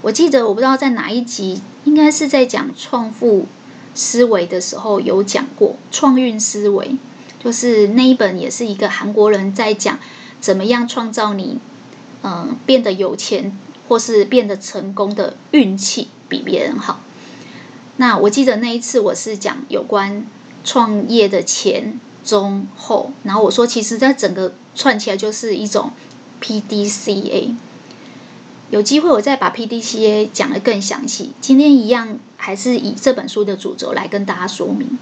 [0.02, 3.46] 我记得我不知道在哪一集，应该是在讲创富
[3.94, 6.96] 思维的时候有讲过创运思维，
[7.42, 9.98] 就是那一本也是一个韩国人在讲
[10.40, 11.58] 怎么样创造你
[12.22, 17.00] 嗯变得有钱或是变得成功的运气比别人好。
[17.96, 20.24] 那我记得那一次我是讲有关。
[20.64, 25.90] 创业的前、中、后，然后我说，其实在整个串起来就是一种
[26.40, 27.54] PDCA。
[28.70, 31.32] 有机会我再把 PDCA 讲得更详细。
[31.40, 34.98] 今天一样还是以这本书的主轴来跟大家说明。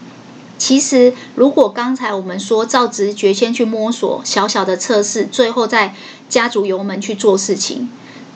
[0.57, 5.95] 其实，如果刚才我们说照直觉先去摸索，小小的测试，最后再
[6.29, 7.91] 加足油门去做事情，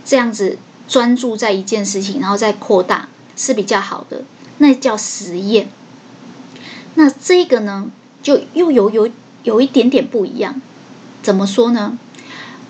[0.05, 4.23] 这样子专注在一件事情，然后再扩大是比较好的。
[4.59, 5.69] 那叫实验。
[6.95, 7.91] 那这个呢，
[8.23, 9.09] 就又有有
[9.43, 10.61] 有一点点不一样，
[11.23, 11.99] 怎么说呢？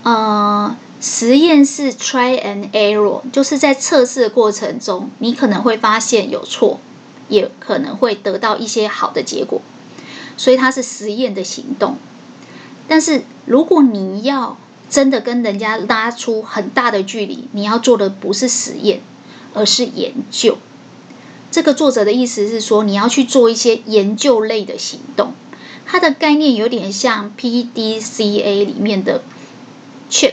[0.05, 6.81] 呃，实验是 try and error，就是在测试的过程中，你可能会发现有错，
[7.29, 9.61] 也可能会得到一些好的结果，
[10.37, 11.97] 所以它是实验的行动。
[12.89, 14.57] 但是如果你要
[14.91, 19.01] 真的跟人家拉出很大的距离，你要做的不是实验，
[19.55, 20.59] 而是研究。
[21.53, 25.35] 这个作者的意思是说，你要去做一些研究类的行动。
[25.85, 29.23] 它的概念有点像 PDCA 里面的
[30.11, 30.33] check，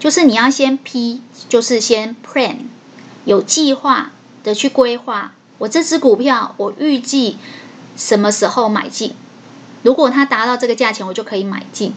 [0.00, 2.56] 就是你要先 P，就是先 plan，
[3.26, 5.34] 有计划的去规划。
[5.58, 7.36] 我这支股票，我预计
[7.98, 9.14] 什么时候买进？
[9.82, 11.92] 如果它达到这个价钱，我就可以买进。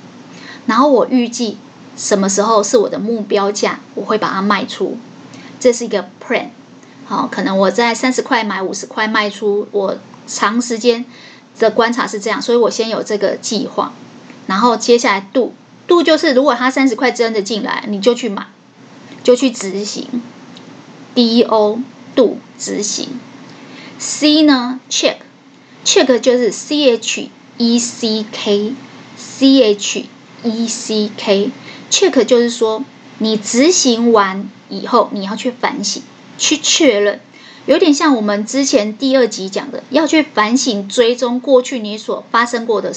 [0.66, 1.58] 然后我预计
[1.96, 4.98] 什么时候是我的目标价，我会把它卖出。
[5.58, 6.50] 这是一个 plan。
[7.08, 11.06] 好，可能我在三十块买五十块卖出，我长时间
[11.60, 13.94] 的观察是这样，所以我先有这个计划，
[14.48, 18.48] 然后接下来 do，do 就是如果他三十块真的进来，你就去买，
[19.24, 20.08] 就去执行
[21.14, 21.80] ，do
[22.16, 23.20] do 执行
[24.00, 25.18] ，c 呢 check
[25.86, 28.74] check 就是 c h e c k
[29.16, 30.06] c h
[30.42, 31.52] e c k
[31.92, 32.84] check 就是说
[33.20, 36.02] 你执行完以后你要去反省。
[36.38, 37.20] 去确认，
[37.66, 42.94] 有点像我们之前第二集讲的，要去反省、追踪过去你所发生过的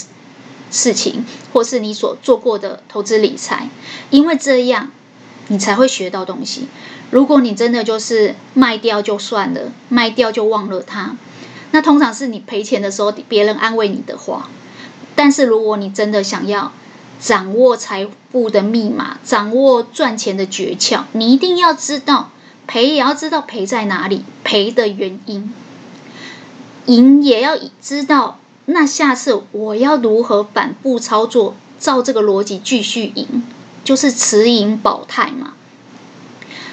[0.70, 3.70] 事情，或是你所做过的投资理财，
[4.10, 4.90] 因为这样
[5.48, 6.68] 你才会学到东西。
[7.10, 11.16] 如果你真的就是卖掉就算了，卖掉就忘了它，
[11.70, 14.50] 那通常是你赔钱的时候别人安慰你的话。
[15.14, 16.72] 但是如果你真的想要
[17.18, 22.30] 掌握财富的密码，掌握赚钱的诀窍，你一定要知道。
[22.68, 25.50] 赔也要知道赔在哪里，赔的原因；
[26.86, 33.42] 赢也要知道，那下次我要如何反复操作，照这个逻辑继续赢，
[33.82, 35.54] 就是持盈保泰嘛。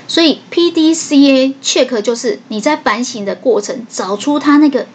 [0.07, 4.85] 所以 PDCA check 就是你在反省的过程，找出他那个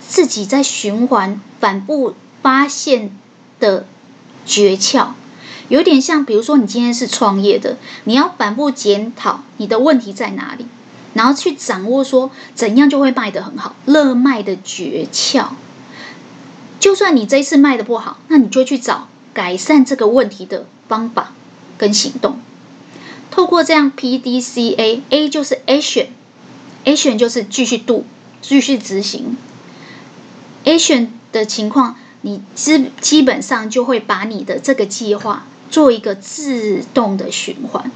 [0.00, 3.10] 自己在循环反复发现
[3.58, 3.84] 的
[4.46, 5.08] 诀窍。
[5.68, 10.66] 有点像，比如说你今天是创业的，你要反复检讨你的问题在哪里，
[11.14, 15.48] 然后去掌握说怎样就会卖得很好，热卖的诀窍。
[16.80, 21.32] 就算你这一次卖得不好，那你就去找改善这个问题的方法
[21.76, 22.40] 跟行动。
[23.30, 28.04] 透过这样 P D C A，A 就是 Action，Action 就是继续 do，
[28.40, 29.36] 继续执行。
[30.64, 37.90] Action 的情况，你基基本上就会把你的这个计划做一个自动的循环。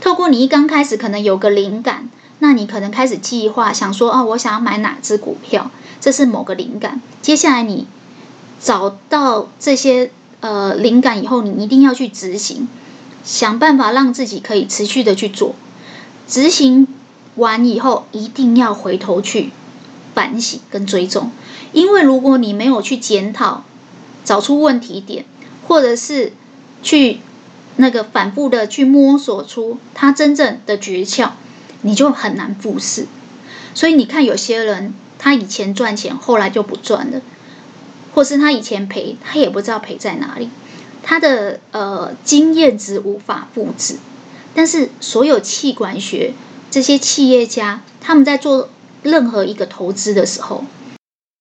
[0.00, 2.08] 透过你一刚开始可能有个灵感，
[2.38, 7.02] 那你可能开始计划，想说哦，我想要买哪只股票，这是某个灵感。
[7.20, 7.86] 接下来你
[8.60, 10.10] 找到这些
[10.40, 12.66] 呃灵感以后，你一定要去执行，
[13.24, 15.54] 想办法让自己可以持续的去做。
[16.26, 16.88] 执行
[17.34, 19.50] 完以后，一定要回头去
[20.14, 21.30] 反省跟追踪。
[21.72, 23.64] 因为如果你没有去检讨，
[24.24, 25.24] 找出问题点，
[25.66, 26.32] 或者是
[26.82, 27.20] 去
[27.76, 31.30] 那个反复的去摸索出他真正的诀窍，
[31.82, 33.06] 你就很难复制。
[33.74, 37.20] 所以你看，有些人他以前赚钱，后来就不赚了，
[38.14, 40.50] 或是他以前赔，他也不知道赔在哪里，
[41.02, 43.96] 他的呃经验值无法复制。
[44.54, 46.34] 但是所有气管学
[46.70, 48.68] 这些企业家，他们在做
[49.04, 50.64] 任何一个投资的时候，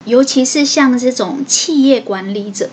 [0.05, 2.69] 尤其是像这种企业管理者，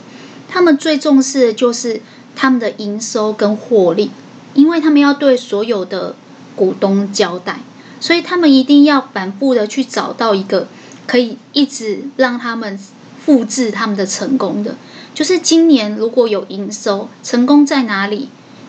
[0.46, 2.02] 他们最重视的就是
[2.36, 4.12] 他们的营收跟获利，
[4.54, 6.14] 因为他们要对所有的
[6.54, 7.58] 股东交代，
[7.98, 10.68] 所以他们一定要反复的去找到一个
[11.08, 12.78] 可以一直让他们
[13.24, 14.76] 复制他们的成功的。
[15.14, 18.28] 就是今年如果有营收，成功在哪里？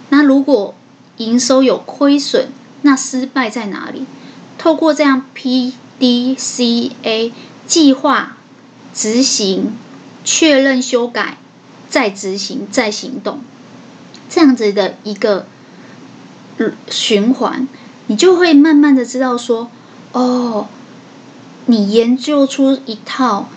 [0.10, 0.74] 那如果
[1.18, 2.48] 营收有亏损，
[2.82, 4.06] 那失败在哪里？
[4.58, 7.32] 透过这样 P D C A
[7.68, 8.34] 计划。
[8.94, 9.74] 执行、
[10.24, 11.38] 确认、修改，
[11.88, 13.42] 再执行、再行动，
[14.30, 15.46] 这样子的一个
[16.90, 17.68] 循环，
[18.08, 19.70] 你就会慢慢的知道说，
[20.12, 20.68] 哦，
[21.66, 23.50] 你研究出一套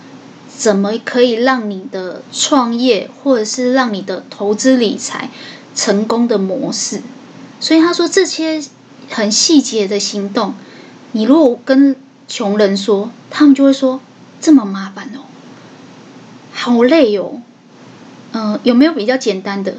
[0.47, 5.29] 怎么可以让你的创业或者是让你的投资理财
[5.75, 7.01] 成功的模式。
[7.59, 8.63] 所以他说这些
[9.09, 10.53] 很细节的行动，
[11.11, 11.95] 你如果跟
[12.27, 13.99] 穷人说，他们就会说
[14.39, 15.21] 这么麻烦哦。
[16.53, 17.41] 好累哦，
[18.33, 19.75] 嗯、有没有比较简单的？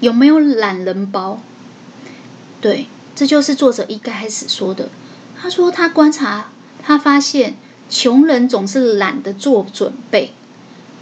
[0.00, 1.40] 有没有懒人包？
[2.60, 4.88] 对，这就是作者一开始说的。
[5.40, 6.50] 他说他观察，
[6.82, 7.54] 他发现
[7.88, 10.32] 穷人总是懒得做准备，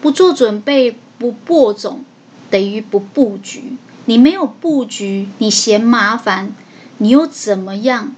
[0.00, 2.04] 不做准备，不播种，
[2.50, 3.76] 等于不布局。
[4.04, 6.52] 你没有布局，你嫌麻烦，
[6.98, 8.14] 你又怎么样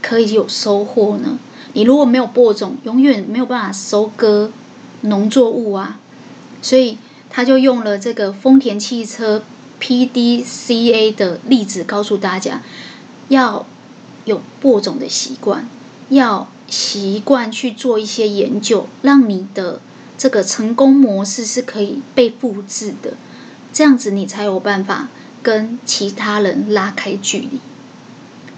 [0.00, 1.38] 可以有收获呢？
[1.72, 4.50] 你如果没有播种，永远没有办法收割
[5.02, 6.00] 农作物啊。
[6.62, 6.96] 所以
[7.28, 9.42] 他就用了这个丰田汽车
[9.86, 12.60] PDCA 的例子，告诉大家
[13.28, 13.64] 要
[14.24, 15.68] 有播种的习惯，
[16.08, 19.80] 要习惯去做一些研究，让你的
[20.18, 23.12] 这个成功模式是可以被复制的，
[23.72, 25.06] 这样子你才有办法
[25.44, 27.60] 跟其他人拉开距离。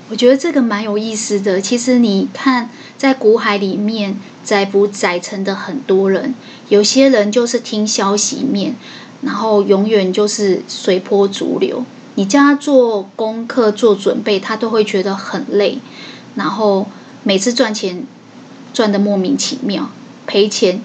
[0.09, 1.61] 我觉得这个蛮有意思的。
[1.61, 6.35] 其实你看，在股海里面载浮载沉的很多人。
[6.70, 8.74] 有些人就是听消息面，
[9.23, 11.85] 然后永远就是随波逐流。
[12.14, 15.79] 你叫他做功课、做准备，他都会觉得很累。
[16.35, 16.89] 然后
[17.23, 18.05] 每次赚钱
[18.73, 19.91] 赚得莫名其妙，
[20.27, 20.83] 赔钱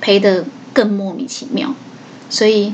[0.00, 1.74] 赔得更莫名其妙。
[2.30, 2.72] 所以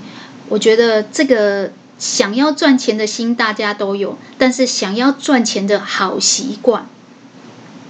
[0.49, 6.87] 我觉得这个想要赚钱的心大家都有，但是想要赚钱的好习惯，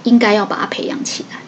[0.03, 1.39] 应该要把它培养起来。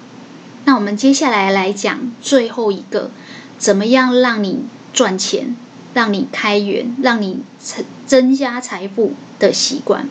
[0.65, 3.09] 那我们接下来来讲最后一个，
[3.57, 5.55] 怎么样让你赚钱、
[5.93, 10.09] 让你开源、让你增增加财富的习惯。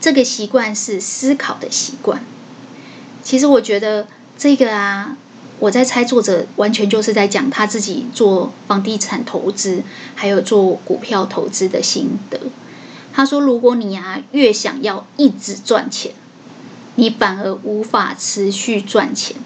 [0.00, 2.24] 这个习惯是思考的习惯。
[3.22, 5.16] 其实我觉得这个啊，
[5.58, 9.82] 我在猜作者完全就是在讲他自己做房地产投资，
[10.14, 12.40] 还有做股票投资的心得。
[13.12, 16.12] 他说：“如果你啊越想要一直赚钱。”
[16.96, 19.36] 你反而无法持续赚钱，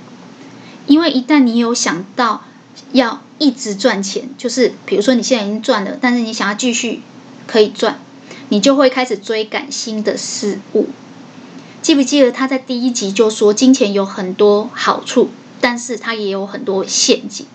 [0.86, 2.44] 因为一旦你有想到
[2.92, 7.02] 要一直赚钱，就是比如说你现在已经赚了，但是你想要继续
[7.46, 8.00] 可以赚，
[8.48, 10.88] 你就会开始追赶新的事物。
[11.80, 15.30] 记不记得他在第一集就说，金钱有很多好处，
[15.60, 17.46] 但是它也有很多陷阱。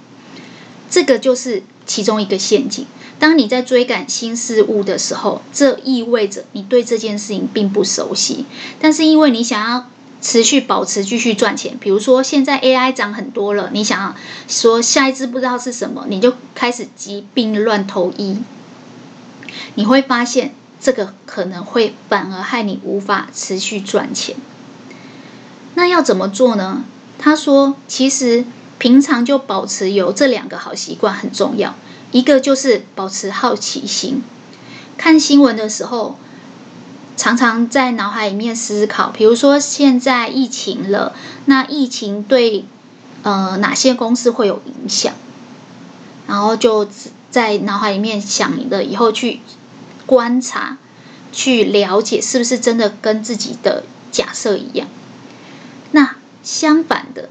[0.89, 2.85] 这个就是其中一个陷阱。
[3.19, 8.45] 当你在追赶新事物的时候，这意味着你对这件事情并不熟悉。
[8.79, 9.89] 但是因为你想要
[10.23, 14.15] 持续保持继续赚钱，比如说现在 AI 涨很多了，你想要
[14.47, 18.37] 说下一支不知道是什么，你就开始急病乱投医。
[19.75, 24.37] 你会发现这个可能会反而害你无法持续赚钱。
[25.75, 26.85] 那要怎么做呢？
[27.19, 28.45] 他说，其实
[28.79, 31.75] 平常就保持有这两个好习惯很重要，
[32.11, 34.23] 一个就是保持好奇心，
[34.97, 36.17] 看新闻的时候。
[37.15, 41.13] 常常在脑海里面思考，比如说现在疫情了，
[41.45, 42.65] 那疫情对
[43.21, 45.13] 呃哪些公司会有影响？
[46.27, 46.87] 然后就
[47.29, 49.41] 在脑海里面想了以后去
[50.05, 50.77] 观察、
[51.31, 54.87] 去了解，是不是真的跟自己的假设一样？
[55.91, 57.29] 那相反的，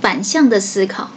[0.00, 1.10] 反向的思考，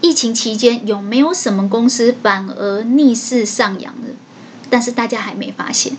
[0.00, 4.08] 疫情期间有没有什么公司反而逆势上扬了？
[4.68, 5.96] 但是大家还没发现。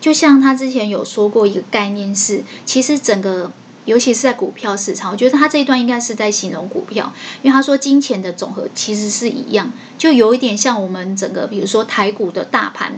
[0.00, 3.52] 就像他之前有说过一个概念是，其实整个，
[3.84, 12.94] 尤其是在股票市场，我觉得他这一段应该是在形容股票，因为他说金钱的总和其实是一样，就有一点像我们整个，比如说台股的大盘，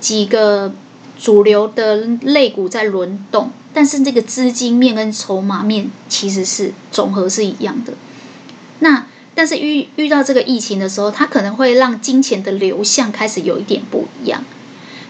[0.00, 0.72] 几个
[1.18, 7.92] 主流的类股在轮动，但是这个资金面跟筹码面其实是总和是一样的。
[8.80, 14.44] 那但是遇遇到这个疫情的时候，它可能会让金钱的流向开始有一点不一样。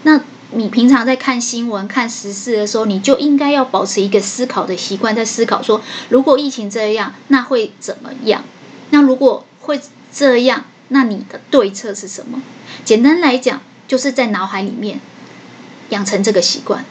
[0.03, 0.21] 那
[0.55, 8.43] 你平常在看新闻、看时事的时候，你就应该要保持一个思考的习惯，在思考说，如果疫情这样，那会怎么样？
[8.91, 9.81] 那如果会
[10.13, 12.41] 这样，那你的对策是什么？
[12.85, 14.99] 简单来讲，就是在脑海里面
[15.89, 16.85] 养成这个习惯，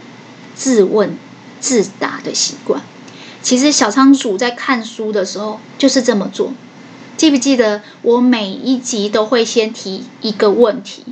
[0.55, 1.17] 自问
[1.61, 2.83] 自答的习惯。
[3.43, 6.53] 其实小仓鼠在看书的时候就是这么做。
[7.17, 11.05] 记不记得我每一集都会先提一个问题，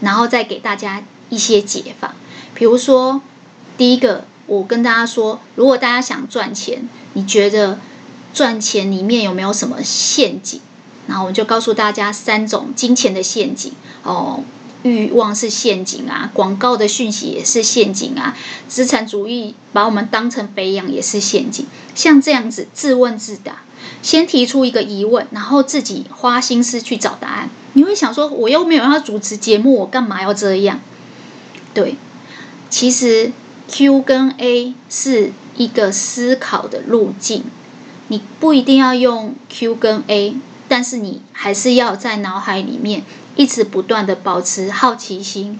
[0.00, 1.02] 然后再给大家。
[1.30, 2.14] 一些解法，
[2.54, 3.22] 比如说，
[3.78, 7.78] 第一个，我跟大家说，如果大家想赚钱，你觉得
[8.34, 10.60] 赚钱里面有没有什么陷阱？
[11.06, 13.72] 然后我就告诉大家三种金钱的陷阱
[14.04, 14.44] 哦，
[14.82, 18.36] 欲望是陷阱啊，广告的讯息也是陷阱啊，
[18.68, 21.66] 资产主义把我们当成肥羊也是陷阱。
[21.94, 23.62] 像这样子自问自答，
[24.02, 27.50] 先提出一个疑问，然后自己花心思去找答案。
[27.72, 30.80] 你会想说，我又没有要主持节目，我干嘛要这样？
[31.72, 31.96] 对，
[32.68, 33.32] 其实
[33.68, 37.44] Q 跟 A 是一个思考的路径，
[38.08, 40.36] 你不一定要用 Q 跟 A，
[40.68, 43.04] 但是你还是要在脑海里面
[43.36, 45.58] 一直不断的保持好奇心，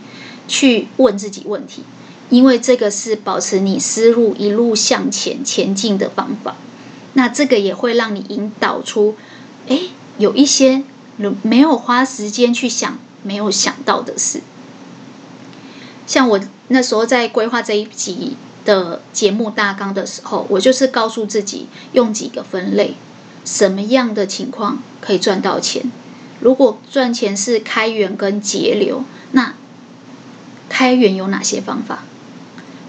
[0.49, 1.85] 去问自己问题，
[2.29, 6.57] 因为这个是保持你思路一路向前前进的方法。
[7.13, 9.17] 那这个也会让你引导出，
[9.69, 9.81] 哎，
[10.19, 10.83] 有一些
[11.43, 14.41] 没有花时间去想、没有想到的事。
[16.11, 22.95] 像我那时候在规划这一集的节目大纲的时候，我就是告诉自己用几个分类，
[23.45, 25.85] 什么样的情况可以赚到钱？
[26.41, 29.55] 如果赚钱是开源跟节流，那
[30.69, 32.03] 开源有哪些方法？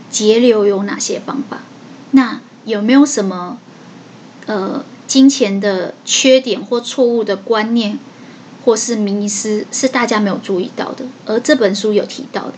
[0.10, 1.60] 节流有哪些方法？
[2.10, 3.60] 那有没有什么
[4.48, 8.00] 呃金钱的缺点或错误的观念，
[8.66, 11.06] 或是迷思是大家没有注意到的？
[11.28, 12.54] 而这本书有提到的。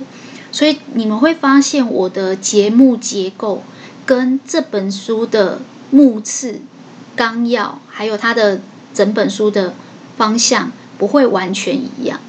[0.54, 3.64] 所以你们会发现，我的节目结构
[4.06, 6.62] 跟这本书的目次
[7.16, 8.62] 纲要，还有它的
[8.94, 9.74] 整本书的
[10.16, 12.22] 方向不会完全一样。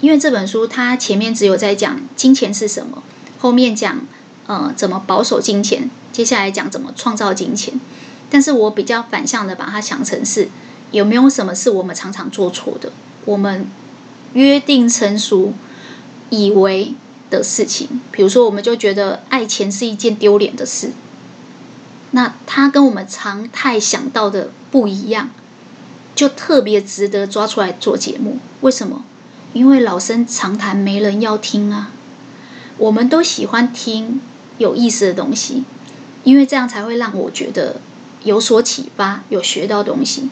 [0.00, 3.04] 因为这本书它前面只有在讲金钱是什么，
[3.38, 4.00] 后面讲
[4.48, 7.80] 呃怎么保守金钱，接下来讲怎么创造金钱。
[8.28, 10.48] 但是我比较反向的把它想成是
[10.90, 12.90] 有没有什么是我们常常做错的，
[13.26, 13.70] 我们
[14.32, 15.52] 约定成熟，
[16.30, 16.94] 以为。
[17.30, 20.92] 的事情，比如说，我们就觉得爱钱是一件丢脸的事，
[22.10, 25.30] 那它跟我们常态想到的不一样，
[26.14, 28.38] 就特别值得抓出来做节目。
[28.60, 29.04] 为什么？
[29.52, 31.90] 因为老生常谈，没人要听啊。
[32.76, 34.20] 我们都喜欢听
[34.58, 35.64] 有意思的东西，
[36.24, 37.80] 因为这样才会让我觉得
[38.22, 40.30] 有所启发，有学到东西。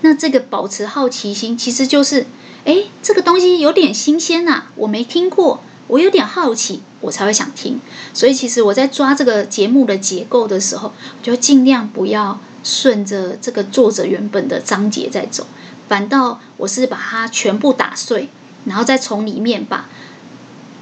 [0.00, 2.26] 那这个保持好奇心，其实就是，
[2.64, 5.62] 哎，这个东西有点新鲜呐，我没听过。
[5.88, 7.80] 我有点好奇，我才会想听。
[8.14, 15.46] 所以其实我在抓这个节目的结构的时候，我就尽量不要顺着这个作者原本的章节在走，
[15.88, 18.28] 反倒我是把它全部打碎，
[18.64, 19.88] 然后再从里面把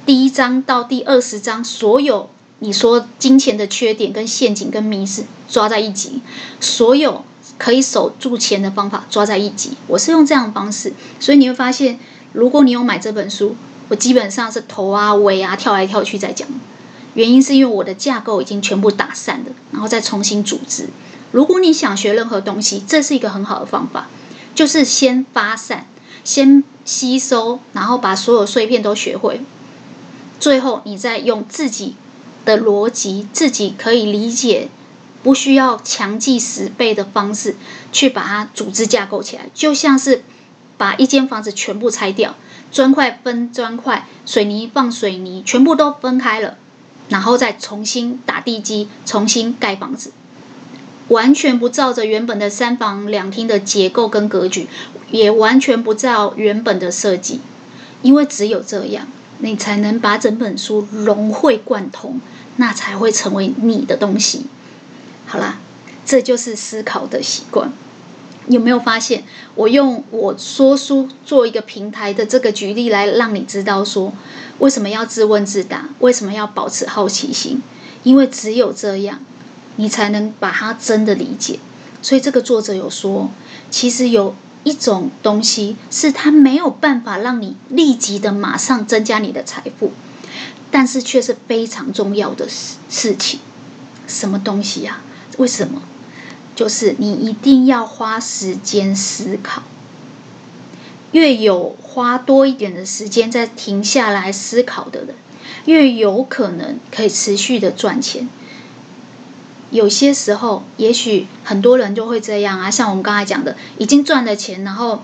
[0.05, 2.29] 第一章到第二十章所有
[2.59, 6.21] 你说金钱的缺点、跟陷阱、跟迷思抓在一起，
[6.59, 7.25] 所有
[7.57, 9.71] 可以守住钱的方法抓在一起。
[9.87, 11.99] 我是用这样的方式，所以你会发现，
[12.33, 13.55] 如果你有买这本书。
[13.91, 16.47] 我基本上是头啊尾啊跳来跳去在讲，
[17.13, 20.87] 原因是因为我的架构已经全部打散了，然后再重新组织。
[21.33, 24.07] 如果你想学任何东西，这是一个很好的方法，
[24.55, 25.87] 就是先发散，
[26.23, 29.41] 先吸收，然后把所有碎片都学会，
[30.39, 31.95] 最后你再用自己
[32.45, 34.69] 的逻辑，自己可以理解，
[35.21, 37.57] 不需要强记十倍的方式
[37.91, 40.23] 去把它组织架构起来，就像是
[40.77, 42.35] 把一间房子全部拆掉，
[42.71, 46.57] 砖块分砖块，水泥放水泥，全部都分开了，
[47.09, 50.11] 然后再重新打地基，重新盖房子。
[51.09, 54.69] 完全不照着原本的三房两厅的结构跟格局，
[55.09, 57.41] 也完全不照原本的设计，
[58.01, 59.07] 因为只有这样，
[59.39, 62.21] 你才能把整本书融会贯通，
[62.55, 64.45] 那才会成为你的东西。
[65.25, 65.59] 好啦，
[66.05, 67.73] 这就是思考的习惯。
[68.51, 69.23] 有没有发现，
[69.55, 74.13] 我用我说书做一个平台的这个举例来让你知道说，
[74.59, 77.61] 为什么要自问自答，为什么要保持好奇心？
[78.03, 79.19] 因为只有这样。
[79.77, 81.57] 你才能把它真的理解，
[82.01, 83.31] 所以这个作者有说，
[83.71, 84.35] 其实有
[84.65, 89.93] 一种东西是它没有办法让你立即的马上增加你的财富，
[90.69, 93.39] 但是却是非常重要的事事情。
[94.07, 95.01] 什么东西呀？
[95.37, 95.81] 为什么？
[96.61, 99.63] 就是你一定要花时间思考，
[101.11, 105.15] 越有花多一点的时间再停下来思考的人，
[105.65, 108.29] 越有可能可以持续的赚钱。
[109.71, 115.01] 有些时候，也许很多人就会这样啊，像我们刚才讲的，已经赚了钱，然后，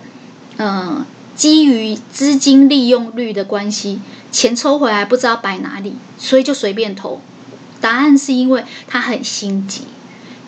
[0.57, 1.03] 嗯、
[1.35, 3.99] 基于资金利用率的关系，
[4.31, 7.19] 钱抽回来不知道摆哪里，所以就随便投。
[7.81, 9.85] 答案是因为他很心急，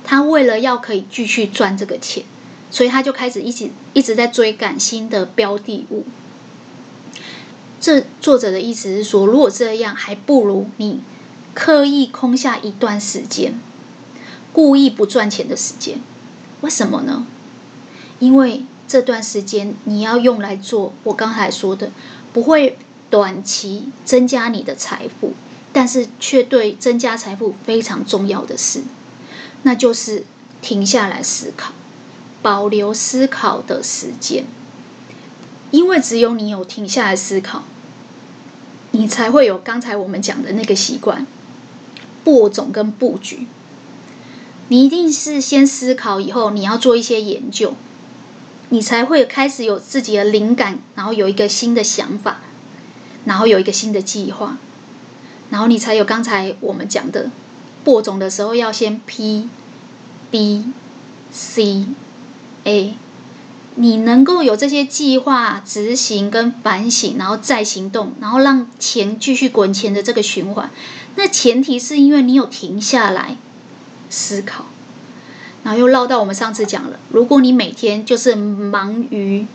[0.09, 2.23] 他为了要可以继续赚这个钱，
[2.71, 6.03] 所以他就开始一直一直在追赶新的标的物。
[7.79, 11.01] 这作者的意思是说，如果这样，还不如你
[11.53, 13.53] 刻意空下一段时间。
[14.51, 15.99] 故意不赚钱的时间，
[16.61, 17.27] 为什么呢？
[18.17, 21.91] 因为这段时间你要用来做我刚才说的，
[22.33, 22.79] 不会
[23.11, 25.33] 短期增加你的财富，
[25.71, 28.81] 但是却对增加财富非常重要的事，
[29.63, 30.25] 那就是
[30.61, 31.73] 停下来思考，
[32.41, 34.45] 保留思考的时间。
[35.71, 37.63] 因为只有你有停下来思考，
[38.91, 41.27] 你才会有刚才我们讲的那个习惯，
[42.23, 43.47] 播种跟布局。
[44.67, 47.75] 你一定是先思考，以后你要做一些研究，
[48.69, 52.41] 你才会开始有自己的灵感，然后有一个新的想法，
[53.25, 54.57] 然后有一个新的计划，
[55.49, 57.29] 然后你才有刚才我们讲的
[57.83, 59.49] 播种的时候要先 P、
[60.31, 60.65] B、
[61.31, 61.85] C、
[62.63, 62.95] A，
[63.75, 70.69] 你能够有这些计划执行跟反省，然后再行动，然后让钱继续滚钱的这个循环，
[71.15, 73.37] 那前提是因为你有停下来。
[74.11, 74.65] 思考，
[75.63, 76.99] 然后又绕到我们上次讲了。
[77.09, 79.45] 如果你每天就是忙于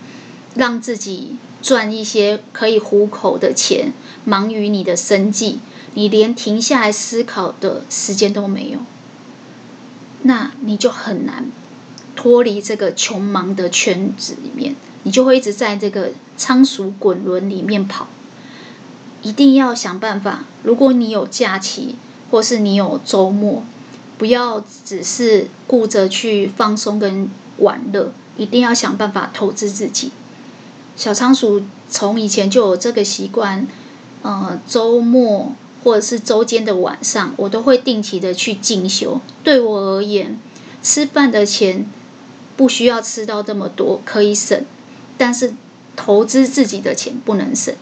[0.55, 3.93] 让自己赚一些可以糊口的钱，
[4.25, 5.59] 忙于你的生计，
[5.95, 8.81] 你连停下来思考的时间都没有，
[10.23, 11.47] 那你就很难
[12.15, 18.09] 脱离这个穷忙的圈子里面，你就会一直在这个仓鼠滚轮里面跑。
[19.23, 21.97] 一定要想办法，如果你有假期，
[22.31, 23.65] 或是你有周末。
[24.17, 27.29] 不要只是顾着去放松跟
[27.59, 30.13] 玩乐，一定要想办法投资自己。
[30.95, 33.67] 小仓鼠从以前就有这个习惯，
[34.23, 39.21] 呃，周末或者是周间的晚上，我都会定期的去进修。
[39.45, 40.41] 对我而言，
[40.83, 41.87] 吃饭的钱
[42.57, 44.65] 不需要吃到这么多，可以省，
[45.17, 45.55] 但是
[45.95, 47.73] 投资自己的钱不能省。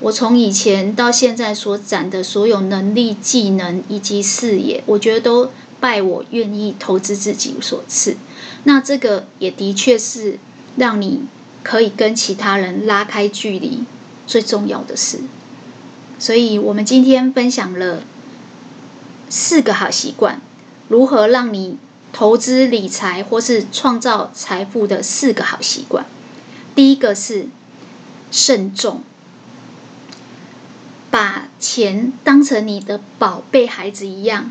[0.00, 5.50] 我从以前到现在所攒的所有能力、技能以及事业，我觉得都。
[5.80, 8.16] 拜我愿意投资自己所赐，
[8.62, 10.38] 那这个也的确是
[10.76, 11.24] 让你
[11.62, 13.84] 可以跟其他人拉开距离
[14.26, 15.20] 最重要的事。
[16.18, 18.02] 所以，我们今天分享了
[19.28, 20.40] 四个好习惯，
[20.88, 21.78] 如何让你
[22.12, 26.06] 投资理财或是创造财富的四个好习惯。
[26.74, 27.46] 第一个是
[28.30, 29.02] 慎重，
[31.10, 34.50] 把钱当成你的宝贝孩子一样。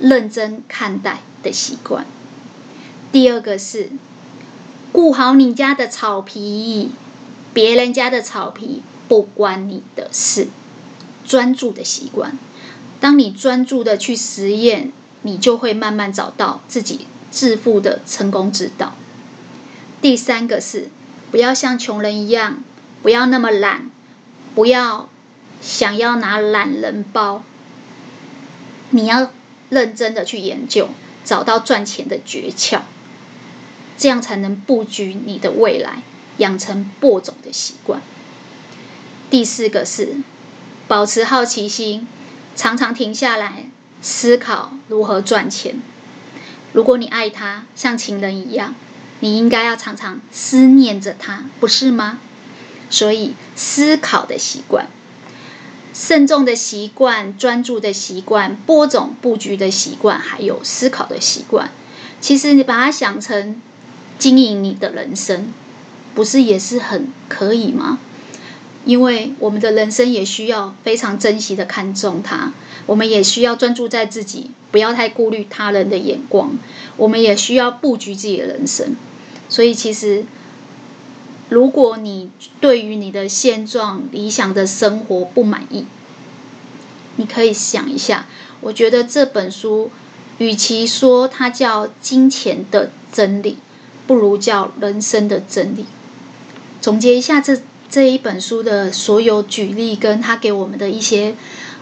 [0.00, 2.06] 认真看待的习惯。
[3.10, 3.90] 第二个是
[4.92, 6.92] 顾好你家的草皮，
[7.52, 10.46] 别人家的草皮不关你的事。
[11.28, 12.36] 专注的习惯，
[12.98, 18.94] 当你专注的去实验，你就会慢慢找到自己致富的成功之道。
[20.02, 20.88] 第三个是
[21.30, 22.64] 不要像穷人一样，
[23.02, 23.90] 不要那么懒，
[24.56, 25.08] 不要
[25.60, 27.44] 想要拿懒人包，
[28.90, 29.30] 你要。
[29.70, 30.88] 认真的去研究，
[31.26, 32.80] 找到赚钱的诀窍，
[33.98, 36.02] 这样才能布局你的未来，
[36.38, 38.00] 养成播种的习惯。
[39.28, 40.16] 第四个是
[40.88, 42.06] 保持好奇心，
[42.56, 43.68] 常常停下来
[44.00, 45.82] 思考如何赚钱。
[46.72, 48.74] 如果你爱他，像情人一样，
[49.20, 52.20] 你应该要常常思念着他，不是吗？
[52.88, 54.86] 所以，思考的习惯、
[55.92, 61.70] 慎重的习惯、专注的习惯、播种布局的习惯，还有思考的习惯，
[62.22, 63.60] 其实你把它想成
[64.18, 65.52] 经营你的人生，
[66.14, 67.98] 不是也是很可以吗？
[68.88, 72.54] 因为我们的人生也需要非常珍惜的看重它，
[72.86, 76.56] 我们也需要专注在自己，不要太顾虑他人的眼光。
[76.96, 78.96] 我们也需要布局自己的人生。
[79.50, 80.24] 所以，其实
[81.50, 82.30] 如果你
[82.62, 85.84] 对于你的现状、理想的生活不满意，
[87.16, 88.24] 你可以想一下。
[88.62, 89.90] 我觉得这本书，
[90.38, 93.58] 与其说它叫金钱的真理，
[94.06, 95.84] 不如叫人生的真理。
[96.80, 97.60] 总结一下这。
[97.90, 101.34] 这一本书的所有举例，跟他给我们的一些，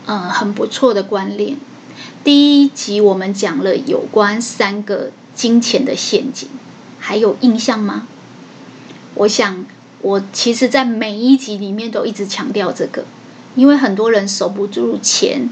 [0.06, 1.56] 呃，很不错的观念。
[2.22, 6.48] 第一集我们讲了有关三个金钱的陷阱，
[7.00, 8.06] 还有印象吗？
[9.14, 9.64] 我想，
[10.00, 13.04] 我其实在每一集里面都一直强调这个，
[13.56, 15.50] 因为很多人守不住钱，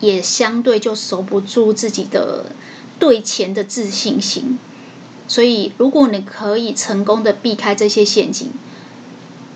[0.00, 2.52] 也相对就守不住自己的
[2.98, 4.58] 对钱的自信心。
[5.26, 8.50] 所以，如果你可以成功的避开这些陷阱，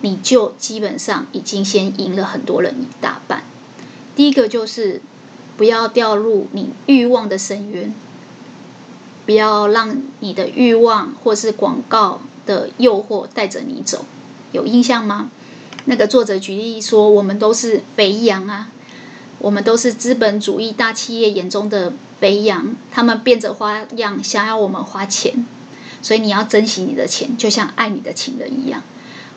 [0.01, 3.43] 你就基本上已经先赢了很多人一大半。
[4.15, 5.01] 第一个就是
[5.57, 7.93] 不要掉入你欲望的深渊，
[9.25, 14.05] 不要让你的欲望或是广告的诱惑带着你走。
[14.51, 15.29] 有印象吗？
[15.85, 18.69] 那个作者举例说，我们都是肥羊啊，
[19.39, 25.45] 我们都是资本主义大企业眼中的肥羊，他们变着花样想要我们花钱，
[26.01, 28.83] 所以你要珍惜你的钱，就像爱你的情人一样。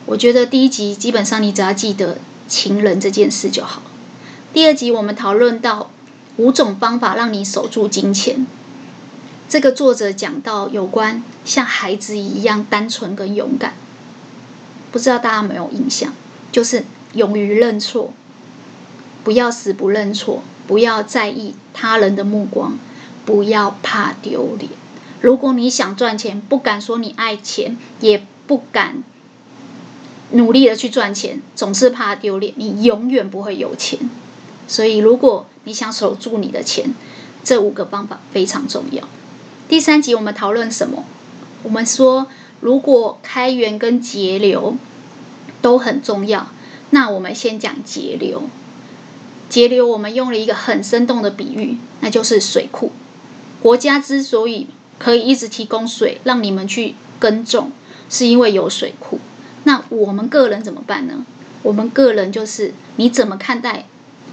[0.07, 3.81] 我觉得第一集基本上你只要记得情人这件事就好。
[4.53, 5.89] 第二集我们讨论到
[6.37, 8.45] 五种方法让你守住金钱。
[9.49, 13.73] 这个作者讲到有关像孩子一样单纯跟勇敢，
[14.91, 16.13] 不知道大家有没有印象？
[16.51, 16.83] 就是
[17.13, 18.13] 勇于认错，
[19.23, 22.77] 不要死不认错，不要在意他人的目光，
[23.25, 24.71] 不要怕丢脸。
[25.21, 29.03] 如果你想赚钱，不敢说你爱钱，也不敢。
[30.31, 33.99] 努力的去赚钱，总是怕丢脸，你永远不会有钱。
[34.67, 36.93] 所以，如果你想守住你的钱，
[37.43, 39.07] 这五个方法非常重要。
[39.67, 41.05] 第三集我们讨论什么？
[41.63, 42.27] 我们说，
[42.61, 44.75] 如果开源跟节流
[45.61, 46.47] 都很重要，
[46.89, 48.43] 那我们先讲节流。
[49.47, 52.91] 节流，我们用了一个很生动的比喻，那就是水库。
[53.61, 54.67] 国家之所以
[54.97, 57.71] 可以一直提供水让你们去耕种，
[58.09, 59.19] 是因为有水库。
[59.65, 61.25] 那我们个人怎么办呢？
[61.63, 63.85] 我们个人就是你怎么看待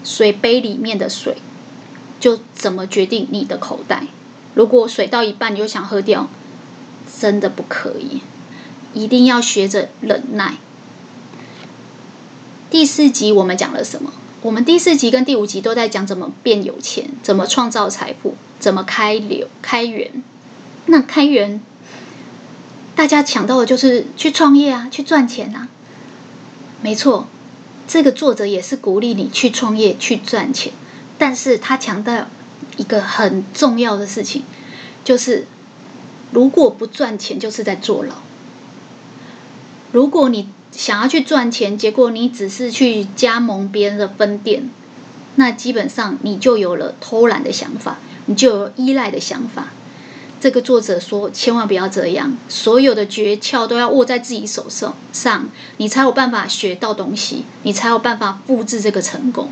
[0.05, 1.39] 水杯里面的水，
[2.21, 4.07] 就怎么决定你的口袋。
[4.55, 6.29] 如果水到一半你就想喝掉，
[7.19, 8.21] 真的不可以，
[8.93, 10.57] 一定要学着忍耐。
[12.71, 14.13] 第四集我们讲了什么？
[14.43, 20.23] 我们第四集跟第五集都在讲怎么变有钱，怎么创造财富，怎么开流开源。
[20.87, 21.63] 那开源。
[23.03, 25.67] 大家抢到的就是去创业啊，去赚钱啊。
[26.83, 27.27] 没错，
[27.89, 30.73] 这个作者也是鼓励你去创业、去赚钱，
[31.19, 32.29] 但是他强调
[32.77, 34.45] 一个很重要的事情，
[35.03, 35.49] 就是
[36.31, 38.15] 如果不赚钱，就是在坐牢。
[39.91, 44.71] 如果你想要去赚钱，结果你只是去加盟别人的分店，
[45.35, 49.71] 那基本上你就有了偷懒的想法，你就有依赖的想法。
[50.43, 59.51] 这个作者说：“千万不要这样，所有的诀窍都要握在自己手上，上你才有办法学到东西，你才有办法复制这个成功。”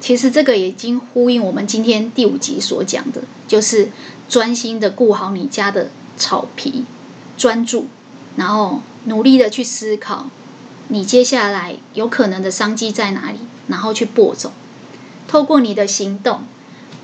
[0.00, 3.90] 其实这个已经呼应我们今天第五集所讲的，就是
[4.30, 6.86] 专心的顾好你家的草皮，
[7.36, 7.84] 专注，
[8.36, 10.30] 然后努力的去思考，
[10.88, 14.52] 你接下来有可能的商机在哪里，然后去播种，
[15.28, 16.44] 透过你的行动，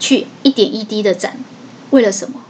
[0.00, 1.36] 去一点一滴的攒，
[1.90, 2.40] 为了什么？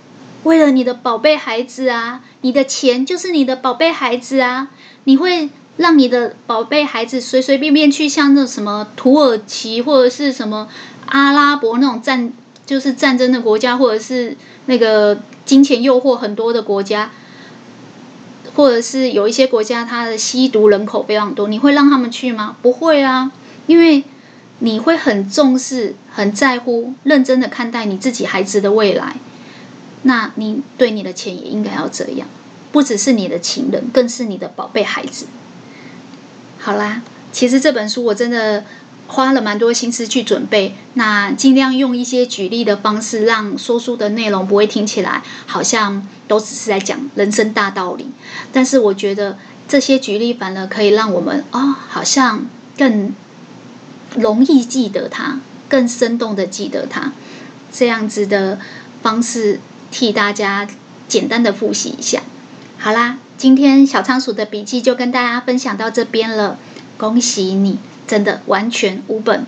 [0.44, 4.68] 为了你的宝贝孩子啊，你的钱就是你的宝贝孩子啊，
[5.04, 10.68] 你会让你的宝贝孩子随随便便去像那什么土耳其或者是什么
[11.06, 12.32] 阿拉伯那种战
[12.66, 14.36] 就是战争的国家，或者是
[14.66, 17.10] 那个金钱诱惑很多的国家，
[18.54, 22.56] 或者是有一些国家它的吸毒人口非常多，你会让他们去吗？
[22.60, 23.32] 不会啊，
[23.66, 24.04] 因为
[24.58, 29.16] 你会很重视、很在乎、认真的看待你自己孩子的未来。
[30.02, 32.28] 那你对你的钱也应该要这样，
[32.72, 35.26] 不只是你的情人，更是你的宝贝孩子。
[36.58, 38.64] 好啦，其实这本书我真的
[39.06, 48.10] 花了蛮多心思去准备，那尽量用一些举例的方式，让说书的内容不会听起来好像都只是在讲人生大道理。
[48.52, 52.46] 但是我觉得这些举例反而可以让我们哦，好像
[52.76, 53.14] 更
[54.16, 57.12] 容易记得它，更生动的记得它。
[57.72, 58.58] 这样子的
[59.02, 60.68] 方式替大家
[61.08, 62.22] 简单的复习一下。
[62.78, 66.58] 好啦，今天小仓鼠的笔记就跟大家分享到这边了。
[66.96, 69.46] 恭喜你，真的完全五本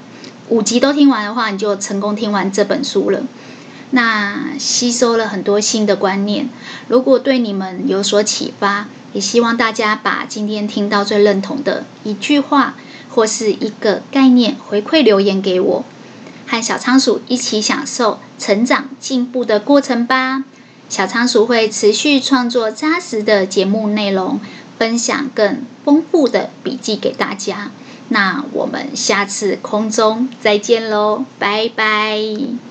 [0.49, 3.23] 五集都听完的话，你就成功听完这本书了。
[3.91, 6.49] 那吸收了很多新的观念，
[6.87, 12.77] 如果对你们有所启发，也希望大家把今天听到最认同的一句话
[13.09, 15.85] 或是一个概念回馈留言给我。
[16.51, 20.43] 和小仓鼠一起享受成长进步的过程吧。
[20.89, 24.41] 小仓鼠会持续创作扎实的节目内容，
[24.77, 27.71] 分享更丰富的笔记给大家。
[28.09, 32.70] 那我们下次空中再见喽，拜拜。